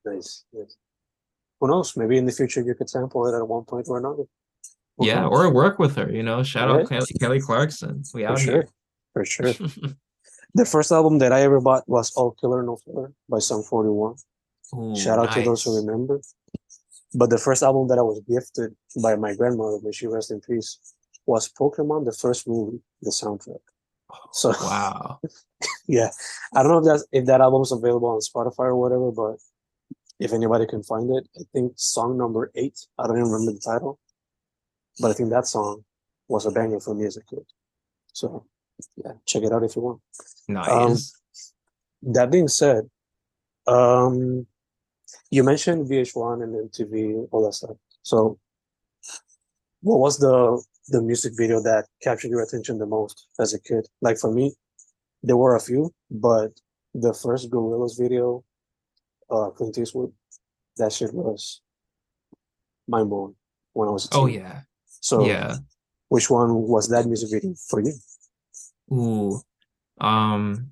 nice, 0.05 0.45
nice. 0.53 0.77
Who 1.59 1.67
knows? 1.67 1.95
Maybe 1.97 2.17
in 2.17 2.25
the 2.25 2.31
future 2.31 2.61
you 2.61 2.75
could 2.75 2.89
sample 2.89 3.27
it 3.27 3.35
at 3.37 3.47
one 3.47 3.65
point 3.65 3.87
or 3.89 3.97
another. 3.97 4.23
Who 4.97 5.05
Yeah, 5.07 5.21
knows? 5.21 5.31
or 5.31 5.53
work 5.53 5.79
with 5.79 5.95
her, 5.95 6.09
you 6.11 6.23
know. 6.23 6.43
Shout 6.43 6.69
out 6.69 6.87
Kelly, 6.89 7.05
Kelly 7.19 7.39
Clarkson. 7.41 8.03
We 8.13 8.23
For 8.23 8.29
out 8.29 8.39
sure. 8.39 8.53
here. 8.53 8.67
For 9.13 9.25
sure. 9.25 9.53
The 10.53 10.65
first 10.65 10.91
album 10.91 11.19
that 11.19 11.31
I 11.33 11.41
ever 11.41 11.59
bought 11.59 11.83
was 11.87 12.11
All 12.15 12.31
Killer 12.31 12.63
No 12.63 12.77
Filler 12.77 13.11
by 13.29 13.37
Sum 13.39 13.61
41. 13.61 14.15
Ooh, 14.75 14.95
Shout 14.95 15.19
out 15.19 15.31
to 15.33 15.41
those 15.43 15.61
who 15.63 15.75
remember. 15.75 16.19
But 17.13 17.29
the 17.29 17.37
first 17.37 17.61
album 17.61 17.87
that 17.89 17.99
I 17.99 18.01
was 18.01 18.21
gifted 18.27 18.75
by 19.03 19.15
my 19.17 19.35
grandmother, 19.35 19.77
may 19.83 19.91
she 19.91 20.07
rest 20.07 20.31
in 20.31 20.39
peace, 20.41 20.79
was 21.27 21.49
Pokemon, 21.51 22.05
the 22.05 22.13
first 22.13 22.47
movie, 22.47 22.79
the 23.03 23.11
soundtrack. 23.11 23.59
Oh, 24.11 24.17
so 24.31 24.49
Wow. 24.61 25.19
yeah, 25.87 26.09
I 26.55 26.63
don't 26.63 26.71
know 26.71 26.79
if 26.79 26.85
that's 26.85 27.05
if 27.11 27.25
that 27.25 27.41
album's 27.41 27.71
available 27.71 28.07
on 28.09 28.21
Spotify 28.21 28.65
or 28.71 28.77
whatever, 28.77 29.11
but 29.11 29.35
if 30.19 30.33
anybody 30.33 30.65
can 30.65 30.83
find 30.83 31.09
it, 31.15 31.27
I 31.37 31.43
think 31.53 31.73
song 31.75 32.17
number 32.17 32.51
eight, 32.55 32.79
I 32.97 33.07
don't 33.07 33.17
even 33.17 33.31
remember 33.31 33.53
the 33.53 33.59
title, 33.59 33.99
but 34.99 35.11
I 35.11 35.13
think 35.13 35.29
that 35.29 35.47
song 35.47 35.83
was 36.27 36.45
a 36.45 36.51
banger 36.51 36.79
for 36.79 36.95
me 36.95 37.05
as 37.05 37.17
a 37.17 37.23
kid. 37.23 37.45
So 38.13 38.45
yeah, 38.95 39.13
check 39.25 39.43
it 39.43 39.51
out 39.51 39.63
if 39.63 39.75
you 39.75 39.81
want. 39.81 40.01
Nice. 40.47 41.13
That 42.03 42.31
being 42.31 42.47
said, 42.47 42.89
um, 43.67 44.45
you 45.29 45.43
mentioned 45.43 45.89
VH1 45.89 46.43
and 46.43 46.69
MTV, 46.69 47.27
all 47.31 47.45
that 47.45 47.53
stuff. 47.53 47.77
So, 48.03 48.39
what 49.81 49.99
was 49.99 50.17
the 50.19 50.61
the 50.89 51.01
music 51.01 51.33
video 51.35 51.61
that 51.61 51.85
captured 52.01 52.29
your 52.29 52.41
attention 52.41 52.77
the 52.77 52.85
most 52.85 53.27
as 53.39 53.53
a 53.53 53.59
kid? 53.59 53.87
Like 54.01 54.17
for 54.17 54.31
me, 54.31 54.53
there 55.23 55.37
were 55.37 55.55
a 55.55 55.59
few, 55.59 55.93
but 56.09 56.51
the 56.93 57.13
first 57.13 57.51
Gorillaz 57.51 57.99
video, 57.99 58.43
uh, 59.29 59.49
Clint 59.51 59.77
Eastwood, 59.77 60.11
that 60.77 60.91
shit 60.93 61.13
was 61.13 61.61
mind 62.87 63.09
blowing 63.09 63.35
when 63.73 63.87
I 63.87 63.91
was. 63.91 64.07
Oh 64.11 64.25
yeah. 64.27 64.61
So, 64.85 65.25
Yeah. 65.25 65.55
which 66.09 66.29
one 66.29 66.53
was 66.53 66.87
that 66.89 67.05
music 67.05 67.29
video 67.31 67.53
for 67.69 67.81
you? 67.81 67.93
Ooh. 68.91 69.41
Um 69.99 70.71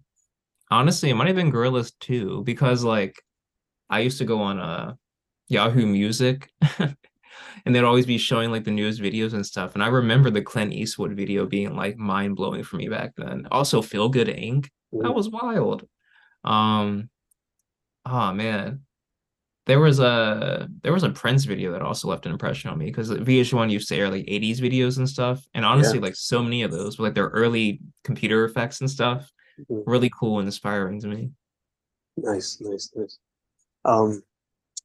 honestly, 0.71 1.09
it 1.09 1.15
might 1.15 1.27
have 1.27 1.35
been 1.35 1.51
Gorillaz 1.51 1.91
too, 1.99 2.43
because 2.43 2.83
like 2.83 3.21
I 3.89 3.99
used 3.99 4.17
to 4.19 4.25
go 4.25 4.41
on 4.41 4.59
uh 4.59 4.93
Yahoo 5.47 5.85
Music 5.85 6.49
and 6.79 7.75
they'd 7.75 7.83
always 7.83 8.05
be 8.05 8.17
showing 8.17 8.51
like 8.51 8.63
the 8.63 8.71
newest 8.71 9.01
videos 9.01 9.33
and 9.33 9.45
stuff. 9.45 9.73
And 9.75 9.83
I 9.83 9.87
remember 9.87 10.29
the 10.29 10.41
Clint 10.41 10.73
Eastwood 10.73 11.13
video 11.13 11.45
being 11.45 11.75
like 11.75 11.97
mind 11.97 12.35
blowing 12.35 12.63
for 12.63 12.77
me 12.77 12.87
back 12.87 13.13
then. 13.15 13.47
Also, 13.51 13.81
Feel 13.81 14.09
Good 14.09 14.27
Inc. 14.27 14.69
That 14.93 15.13
was 15.13 15.29
wild. 15.29 15.87
Um, 16.43 17.09
oh 18.05 18.33
man. 18.33 18.81
There 19.67 19.79
was 19.79 19.99
a 19.99 20.69
there 20.83 20.93
was 20.93 21.01
a 21.01 21.09
Prince 21.09 21.45
video 21.45 21.71
that 21.71 21.81
also 21.81 22.07
left 22.07 22.27
an 22.27 22.31
impression 22.31 22.69
on 22.69 22.77
me 22.77 22.85
because 22.85 23.09
VH1 23.09 23.71
used 23.71 23.87
to 23.89 23.95
air 23.95 24.11
like 24.11 24.25
80s 24.25 24.59
videos 24.59 24.97
and 24.97 25.09
stuff. 25.09 25.43
And 25.55 25.65
honestly, 25.65 25.97
like 25.99 26.15
so 26.15 26.43
many 26.43 26.61
of 26.61 26.69
those 26.71 26.99
were 26.99 27.05
like 27.07 27.15
their 27.15 27.29
early 27.29 27.81
computer 28.03 28.45
effects 28.45 28.81
and 28.81 28.89
stuff. 28.89 29.27
Mhm. 29.59 29.83
Really 29.87 30.11
cool 30.11 30.37
and 30.37 30.47
inspiring 30.47 30.99
to 31.01 31.07
me. 31.07 31.31
Nice, 32.17 32.61
nice, 32.61 32.91
nice. 32.95 33.17
Um, 33.85 34.21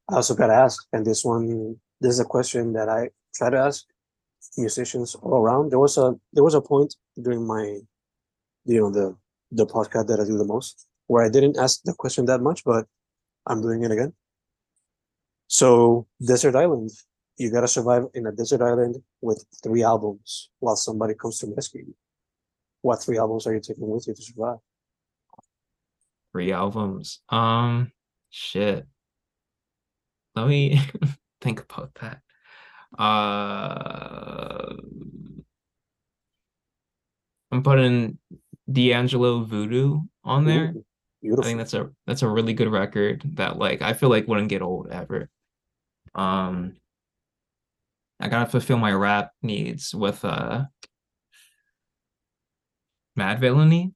I 0.09 0.15
also 0.15 0.33
gotta 0.33 0.53
ask, 0.53 0.83
and 0.93 1.05
this 1.05 1.23
one, 1.23 1.79
this 1.99 2.13
is 2.13 2.19
a 2.19 2.25
question 2.25 2.73
that 2.73 2.89
I 2.89 3.11
try 3.35 3.51
to 3.51 3.57
ask 3.57 3.85
musicians 4.57 5.13
all 5.15 5.37
around. 5.37 5.71
There 5.71 5.79
was 5.79 5.97
a 5.97 6.15
there 6.33 6.43
was 6.43 6.55
a 6.55 6.61
point 6.61 6.95
during 7.21 7.45
my, 7.45 7.79
you 8.65 8.79
know, 8.79 8.89
the 8.89 9.15
the 9.51 9.67
podcast 9.67 10.07
that 10.07 10.19
I 10.19 10.25
do 10.25 10.37
the 10.37 10.45
most 10.45 10.87
where 11.07 11.23
I 11.23 11.29
didn't 11.29 11.57
ask 11.57 11.81
the 11.83 11.93
question 11.93 12.25
that 12.25 12.41
much, 12.41 12.63
but 12.63 12.87
I'm 13.45 13.61
doing 13.61 13.83
it 13.83 13.91
again. 13.91 14.13
So, 15.47 16.07
desert 16.25 16.55
island, 16.55 16.91
you 17.37 17.51
gotta 17.51 17.67
survive 17.67 18.03
in 18.13 18.27
a 18.27 18.31
desert 18.31 18.61
island 18.61 18.97
with 19.21 19.43
three 19.63 19.83
albums 19.83 20.49
while 20.59 20.75
somebody 20.75 21.13
comes 21.13 21.39
to 21.39 21.53
rescue 21.55 21.85
you. 21.87 21.95
What 22.81 23.03
three 23.03 23.17
albums 23.17 23.47
are 23.47 23.53
you 23.53 23.59
taking 23.59 23.89
with 23.89 24.07
you 24.07 24.13
to 24.13 24.21
survive? 24.21 24.57
Three 26.31 26.51
albums. 26.51 27.19
Um, 27.29 27.91
shit. 28.29 28.85
Let 30.35 30.47
me 30.47 30.79
think 31.41 31.61
about 31.61 31.93
that. 31.95 32.21
Uh, 32.97 34.75
I'm 37.51 37.63
putting 37.63 38.17
D'Angelo 38.71 39.43
Voodoo 39.43 40.01
on 40.23 40.45
there. 40.45 40.73
Ooh, 40.75 40.85
I 41.23 41.43
think 41.43 41.59
that's 41.59 41.73
a 41.73 41.89
that's 42.07 42.23
a 42.23 42.27
really 42.27 42.53
good 42.53 42.71
record 42.71 43.21
that 43.35 43.57
like 43.57 43.81
I 43.81 43.93
feel 43.93 44.09
like 44.09 44.27
wouldn't 44.27 44.49
get 44.49 44.61
old 44.61 44.89
ever. 44.89 45.29
Um, 46.15 46.75
I 48.19 48.27
gotta 48.27 48.49
fulfill 48.49 48.77
my 48.77 48.91
rap 48.91 49.31
needs 49.41 49.93
with 49.93 50.23
uh 50.25 50.65
Madvillainy. 53.17 53.93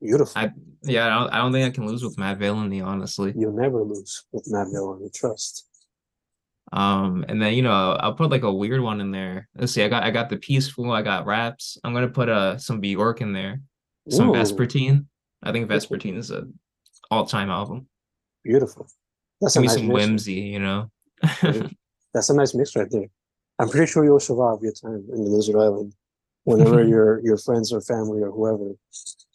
Beautiful. 0.00 0.40
I 0.40 0.52
yeah, 0.82 1.06
I 1.06 1.18
don't, 1.18 1.34
I 1.34 1.38
don't 1.38 1.52
think 1.52 1.66
I 1.66 1.74
can 1.74 1.86
lose 1.86 2.02
with 2.02 2.16
Madvillainy, 2.16 2.84
honestly. 2.84 3.34
You'll 3.36 3.52
never 3.52 3.82
lose 3.82 4.24
with 4.32 4.46
Madvillainy, 4.50 5.12
trust. 5.12 5.66
Um, 6.72 7.24
and 7.28 7.42
then 7.42 7.54
you 7.54 7.62
know 7.62 7.92
I'll 8.00 8.14
put 8.14 8.30
like 8.30 8.44
a 8.44 8.52
weird 8.52 8.80
one 8.80 9.00
in 9.00 9.10
there. 9.10 9.48
Let's 9.56 9.72
see, 9.72 9.82
I 9.82 9.88
got 9.88 10.04
I 10.04 10.10
got 10.10 10.30
the 10.30 10.36
peaceful, 10.36 10.92
I 10.92 11.02
got 11.02 11.26
raps. 11.26 11.78
I'm 11.84 11.92
gonna 11.92 12.08
put 12.08 12.28
uh 12.28 12.58
some 12.58 12.80
Bjork 12.80 13.20
in 13.20 13.32
there, 13.32 13.60
some 14.08 14.30
Ooh, 14.30 14.34
Vespertine. 14.34 15.06
I 15.42 15.52
think. 15.52 15.68
Vespertine 15.70 16.16
is 16.16 16.30
a 16.30 16.46
all-time 17.10 17.50
album. 17.50 17.86
beautiful. 18.44 18.86
That's 19.40 19.56
a 19.56 19.58
Give 19.58 19.62
me 19.62 19.66
nice 19.68 19.76
some 19.76 19.88
mix. 19.88 19.94
whimsy, 19.94 20.32
you 20.34 20.58
know. 20.60 20.90
That's 22.14 22.28
a 22.30 22.34
nice 22.34 22.54
mix 22.54 22.76
right 22.76 22.90
there. 22.90 23.06
I'm 23.58 23.68
pretty 23.68 23.90
sure 23.90 24.04
you'll 24.04 24.20
survive 24.20 24.58
your 24.62 24.72
time 24.72 25.04
in 25.12 25.24
the 25.24 25.30
desert 25.36 25.58
island 25.58 25.94
whenever 26.44 26.82
your 26.94 27.20
your 27.24 27.36
friends 27.38 27.72
or 27.72 27.80
family 27.80 28.20
or 28.22 28.30
whoever 28.30 28.72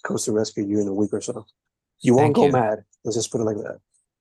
comes 0.03 0.25
to 0.25 0.31
rescue 0.31 0.65
you 0.67 0.79
in 0.81 0.87
a 0.87 0.93
week 0.93 1.13
or 1.13 1.21
so. 1.21 1.45
You 2.01 2.13
won't 2.15 2.25
Thank 2.27 2.35
go 2.35 2.45
you. 2.47 2.51
mad. 2.51 2.83
Let's 3.03 3.17
just 3.17 3.31
put 3.31 3.41
it 3.41 3.45
like 3.45 3.57
that. 3.57 3.79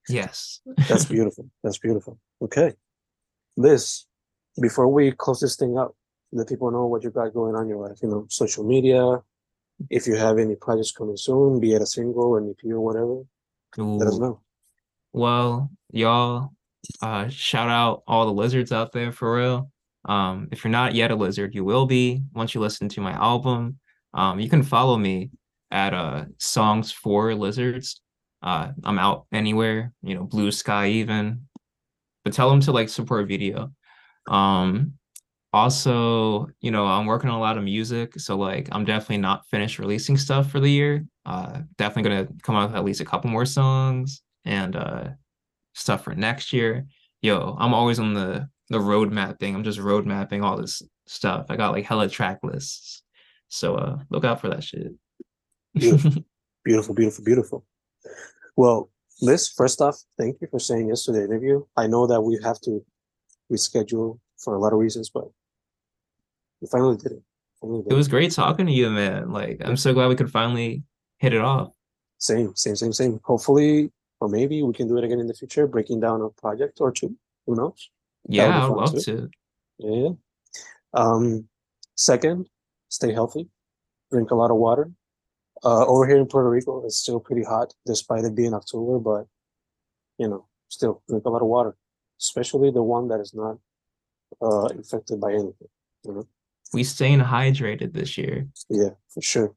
Yes. 0.09 0.61
That's 0.89 1.05
beautiful. 1.17 1.51
That's 1.63 1.79
beautiful. 1.79 2.19
Okay. 2.43 2.75
Liz, 3.57 4.05
before 4.61 4.89
we 4.89 5.13
close 5.13 5.41
this 5.41 5.57
thing 5.57 5.79
up, 5.79 5.95
let 6.33 6.49
people 6.49 6.71
know 6.71 6.87
what 6.87 7.03
you've 7.03 7.15
got 7.15 7.33
going 7.35 7.55
on 7.55 7.63
in 7.65 7.69
your 7.69 7.89
life, 7.89 7.99
you 8.03 8.09
know, 8.09 8.27
social 8.29 8.65
media. 8.65 9.23
If 9.91 10.07
you 10.07 10.17
have 10.17 10.39
any 10.39 10.55
projects 10.57 10.93
coming 10.93 11.17
soon, 11.17 11.61
be 11.61 11.75
it 11.75 11.83
a 11.83 11.87
single, 11.87 12.37
an 12.37 12.51
EP 12.51 12.71
or 12.71 12.81
whatever, 12.81 13.23
let 13.77 14.09
us 14.09 14.19
know. 14.19 14.41
Well, 15.13 15.71
y'all, 15.93 16.53
uh, 17.03 17.29
shout 17.29 17.69
out 17.69 18.03
all 18.07 18.27
the 18.27 18.33
lizards 18.33 18.73
out 18.73 18.93
there 18.93 19.13
for 19.13 19.37
real. 19.37 19.71
Um, 20.05 20.49
if 20.53 20.65
you're 20.65 20.71
not 20.71 20.95
yet 20.95 21.11
a 21.11 21.17
lizard, 21.17 21.55
you 21.55 21.65
will 21.65 21.87
be 21.87 22.23
once 22.35 22.55
you 22.55 22.61
listen 22.61 22.89
to 22.91 23.01
my 23.01 23.13
album. 23.13 23.79
Um, 24.13 24.39
you 24.39 24.49
can 24.49 24.63
follow 24.63 24.97
me 24.97 25.31
at 25.71 25.95
uh 25.95 26.25
songs 26.39 26.93
for 26.93 27.35
lizards. 27.35 28.01
Uh, 28.43 28.73
I'm 28.85 28.99
out 28.99 29.27
anywhere, 29.33 29.93
you 30.03 30.15
know, 30.15 30.27
Bluesky 30.27 30.89
even. 30.91 31.49
But 32.25 32.33
tell 32.33 32.51
them 32.51 32.61
to 32.61 32.73
like 32.73 32.89
support 32.89 33.27
video. 33.29 33.73
Um, 34.29 34.95
also, 35.55 36.49
you 36.61 36.73
know, 36.73 36.85
I'm 36.85 37.07
working 37.07 37.31
on 37.31 37.37
a 37.37 37.41
lot 37.41 37.57
of 37.57 37.63
music, 37.63 38.19
so 38.19 38.37
like 38.37 38.69
I'm 38.73 38.85
definitely 38.85 39.19
not 39.19 39.47
finished 39.47 39.79
releasing 39.79 40.17
stuff 40.17 40.51
for 40.51 40.59
the 40.59 40.69
year. 40.69 41.07
Uh, 41.25 41.61
definitely 41.79 42.11
gonna 42.11 42.29
come 42.43 42.57
out 42.57 42.71
with 42.71 42.77
at 42.77 42.85
least 42.85 43.01
a 43.01 43.05
couple 43.05 43.31
more 43.31 43.47
songs 43.47 44.21
and 44.45 44.75
uh 44.75 45.11
stuff 45.75 46.03
for 46.03 46.13
next 46.17 46.53
year. 46.53 46.85
Yo, 47.23 47.57
I'm 47.57 47.73
always 47.73 48.01
on 48.01 48.15
the 48.15 48.49
the 48.69 48.81
road 48.81 49.13
mapping. 49.13 49.55
I'm 49.55 49.63
just 49.63 49.79
road 49.79 50.07
mapping 50.07 50.43
all 50.43 50.57
this 50.57 50.83
stuff. 51.07 51.47
I 51.49 51.57
got 51.57 51.71
like 51.71 51.85
hella 51.85 52.09
track 52.09 52.41
lists. 52.43 53.05
So 53.47 53.77
uh 53.77 53.99
look 54.11 54.25
out 54.25 54.41
for 54.41 54.49
that 54.49 54.65
shit. 54.65 54.93
Beautiful. 55.75 56.25
Beautiful, 56.65 56.95
beautiful, 56.95 57.25
beautiful. 57.25 57.65
Well, 58.57 58.91
Liz, 59.21 59.51
first 59.51 59.83
off, 59.83 60.03
thank 60.19 60.41
you 60.41 60.49
for 60.51 60.59
saying 60.59 60.89
yes 60.89 61.05
to 61.05 61.13
the 61.13 61.23
interview. 61.23 61.63
I 61.77 61.87
know 61.87 62.07
that 62.07 62.23
we 62.23 62.39
have 62.43 62.59
to 62.63 62.83
reschedule 63.53 64.19
for 64.39 64.55
a 64.55 64.59
lot 64.59 64.73
of 64.73 64.79
reasons, 64.79 65.11
but 65.11 65.25
we 66.61 66.69
finally 66.71 66.97
did 66.97 67.13
it. 67.13 67.23
Finally 67.61 67.83
did 67.83 67.93
It 67.93 67.97
was 67.97 68.09
great 68.09 68.33
talking 68.33 68.67
to 68.67 68.73
you, 68.73 68.91
man. 68.91 69.31
Like 69.31 69.61
I'm 69.65 69.77
so 69.77 69.93
glad 69.93 70.09
we 70.09 70.17
could 70.17 70.31
finally 70.31 70.83
hit 71.19 71.33
it 71.33 71.41
off. 71.41 71.71
Same, 72.19 72.55
same, 72.55 72.77
same, 72.77 72.93
same. 72.93 73.21
Hopefully, 73.25 73.91
or 74.21 74.29
maybe 74.29 74.63
we 74.63 74.73
can 74.73 74.89
do 74.89 74.97
it 74.97 75.05
again 75.05 75.21
in 75.21 75.27
the 75.27 75.35
future, 75.35 75.67
breaking 75.67 76.01
down 76.01 76.23
a 76.23 76.29
project 76.31 76.81
or 76.81 76.93
two. 76.93 77.17
Who 77.47 77.57
knows? 77.57 77.91
Yeah, 78.29 78.65
I'd 78.65 78.71
love 78.71 78.93
too. 78.93 79.01
to. 79.01 79.31
Yeah. 79.79 80.09
Um, 80.95 81.49
second, 81.97 82.49
stay 82.89 83.13
healthy. 83.13 83.49
Drink 84.11 84.31
a 84.31 84.35
lot 84.35 84.51
of 84.51 84.57
water. 84.57 84.91
Uh, 85.65 85.85
over 85.87 86.07
here 86.07 86.19
in 86.19 86.27
Puerto 86.27 86.49
Rico, 86.49 86.85
it's 86.85 86.99
still 86.99 87.21
pretty 87.21 87.43
hot, 87.43 87.73
despite 87.87 88.25
it 88.25 88.35
being 88.35 88.55
October. 88.55 88.99
But 88.99 89.27
you 90.19 90.29
know, 90.29 90.47
still 90.69 91.03
drink 91.09 91.25
a 91.25 91.31
lot 91.31 91.43
of 91.43 91.49
water, 91.49 91.77
especially 92.21 92.71
the 92.71 92.83
one 92.83 93.09
that 93.09 93.21
is 93.21 93.35
not 93.35 93.59
uh 94.43 94.67
infected 94.67 95.21
by 95.21 95.33
anything. 95.33 95.69
You 96.05 96.13
know, 96.13 96.29
We 96.75 96.83
staying 96.83 97.21
hydrated 97.21 97.93
this 97.93 98.19
year. 98.19 98.49
yeah, 98.69 98.91
for 99.13 99.23
sure. 99.23 99.55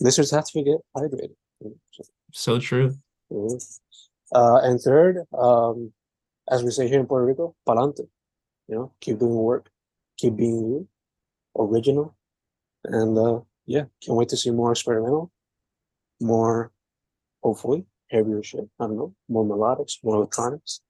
Listeners 0.00 0.30
have 0.30 0.44
to 0.44 0.62
get 0.62 0.80
hydrated. 0.94 1.34
so, 2.32 2.58
true. 2.58 2.94
mhm. 3.32 3.80
Uh, 4.34 4.60
and 4.62 4.78
third, 4.78 5.24
um, 5.36 5.92
as 6.50 6.62
we 6.62 6.70
say 6.70 6.86
here 6.86 7.00
in 7.00 7.06
Puerto 7.06 7.24
Rico, 7.24 7.54
palante. 7.66 8.06
You 8.68 8.74
know, 8.74 8.92
keep 9.00 9.18
doing 9.18 9.34
work, 9.34 9.70
keep 10.18 10.36
being 10.36 10.58
you, 10.58 10.88
original, 11.58 12.14
and 12.84 13.16
uh, 13.16 13.40
yeah, 13.64 13.84
can't 14.02 14.18
wait 14.18 14.28
to 14.28 14.36
see 14.36 14.50
more 14.50 14.70
experimental, 14.72 15.32
more, 16.20 16.70
hopefully, 17.42 17.86
heavier 18.10 18.42
shit. 18.42 18.68
I 18.78 18.86
don't 18.86 18.96
know, 18.96 19.14
more 19.30 19.46
melodics, 19.46 19.94
more 20.04 20.16
electronics. 20.16 20.82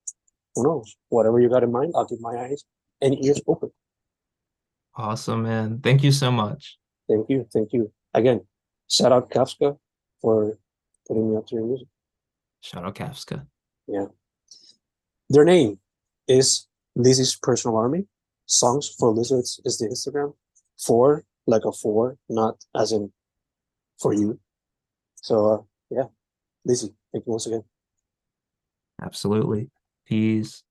Who 0.57 0.65
knows? 0.65 0.97
Whatever 1.09 1.39
you 1.39 1.49
got 1.49 1.63
in 1.63 1.71
mind, 1.71 1.93
I'll 1.95 2.07
keep 2.09 2.21
my 2.21 2.37
eyes 2.37 2.65
and 3.01 3.15
ears 3.25 3.41
open. 3.47 3.71
Awesome, 4.99 5.45
man. 5.45 5.79
Thank 5.81 6.03
you 6.03 6.11
so 6.11 6.33
much. 6.33 6.77
Thank 7.09 7.31
you, 7.31 7.47
thank 7.53 7.73
you 7.73 7.93
again. 8.13 8.41
Shout 8.91 9.13
out 9.13 9.31
Kafka 9.31 9.79
for 10.21 10.59
putting 11.07 11.31
me 11.31 11.37
up 11.37 11.47
to 11.47 11.55
your 11.55 11.65
music. 11.65 11.87
Shout 12.63 12.85
out 12.85 12.97
Kafka. 12.97 13.47
Yeah. 13.87 14.07
Their 15.31 15.45
name 15.45 15.79
is 16.27 16.67
Lizzy's 16.97 17.37
Personal 17.37 17.77
Army. 17.77 18.07
Songs 18.47 18.89
for 18.99 19.13
Lizards 19.13 19.61
is 19.65 19.79
the 19.79 19.87
Instagram. 19.87 20.35
For 20.85 21.25
like 21.47 21.65
a 21.65 21.73
four, 21.73 22.19
not 22.29 22.57
as 22.75 22.91
in 22.91 23.13
for 24.01 24.13
you. 24.13 24.41
So 25.15 25.53
uh, 25.53 25.63
yeah, 25.91 26.09
Lizzie, 26.65 26.95
thank 27.13 27.25
you 27.25 27.33
once 27.33 27.47
again. 27.47 27.63
Absolutely. 29.01 29.71
Peace. 30.07 30.65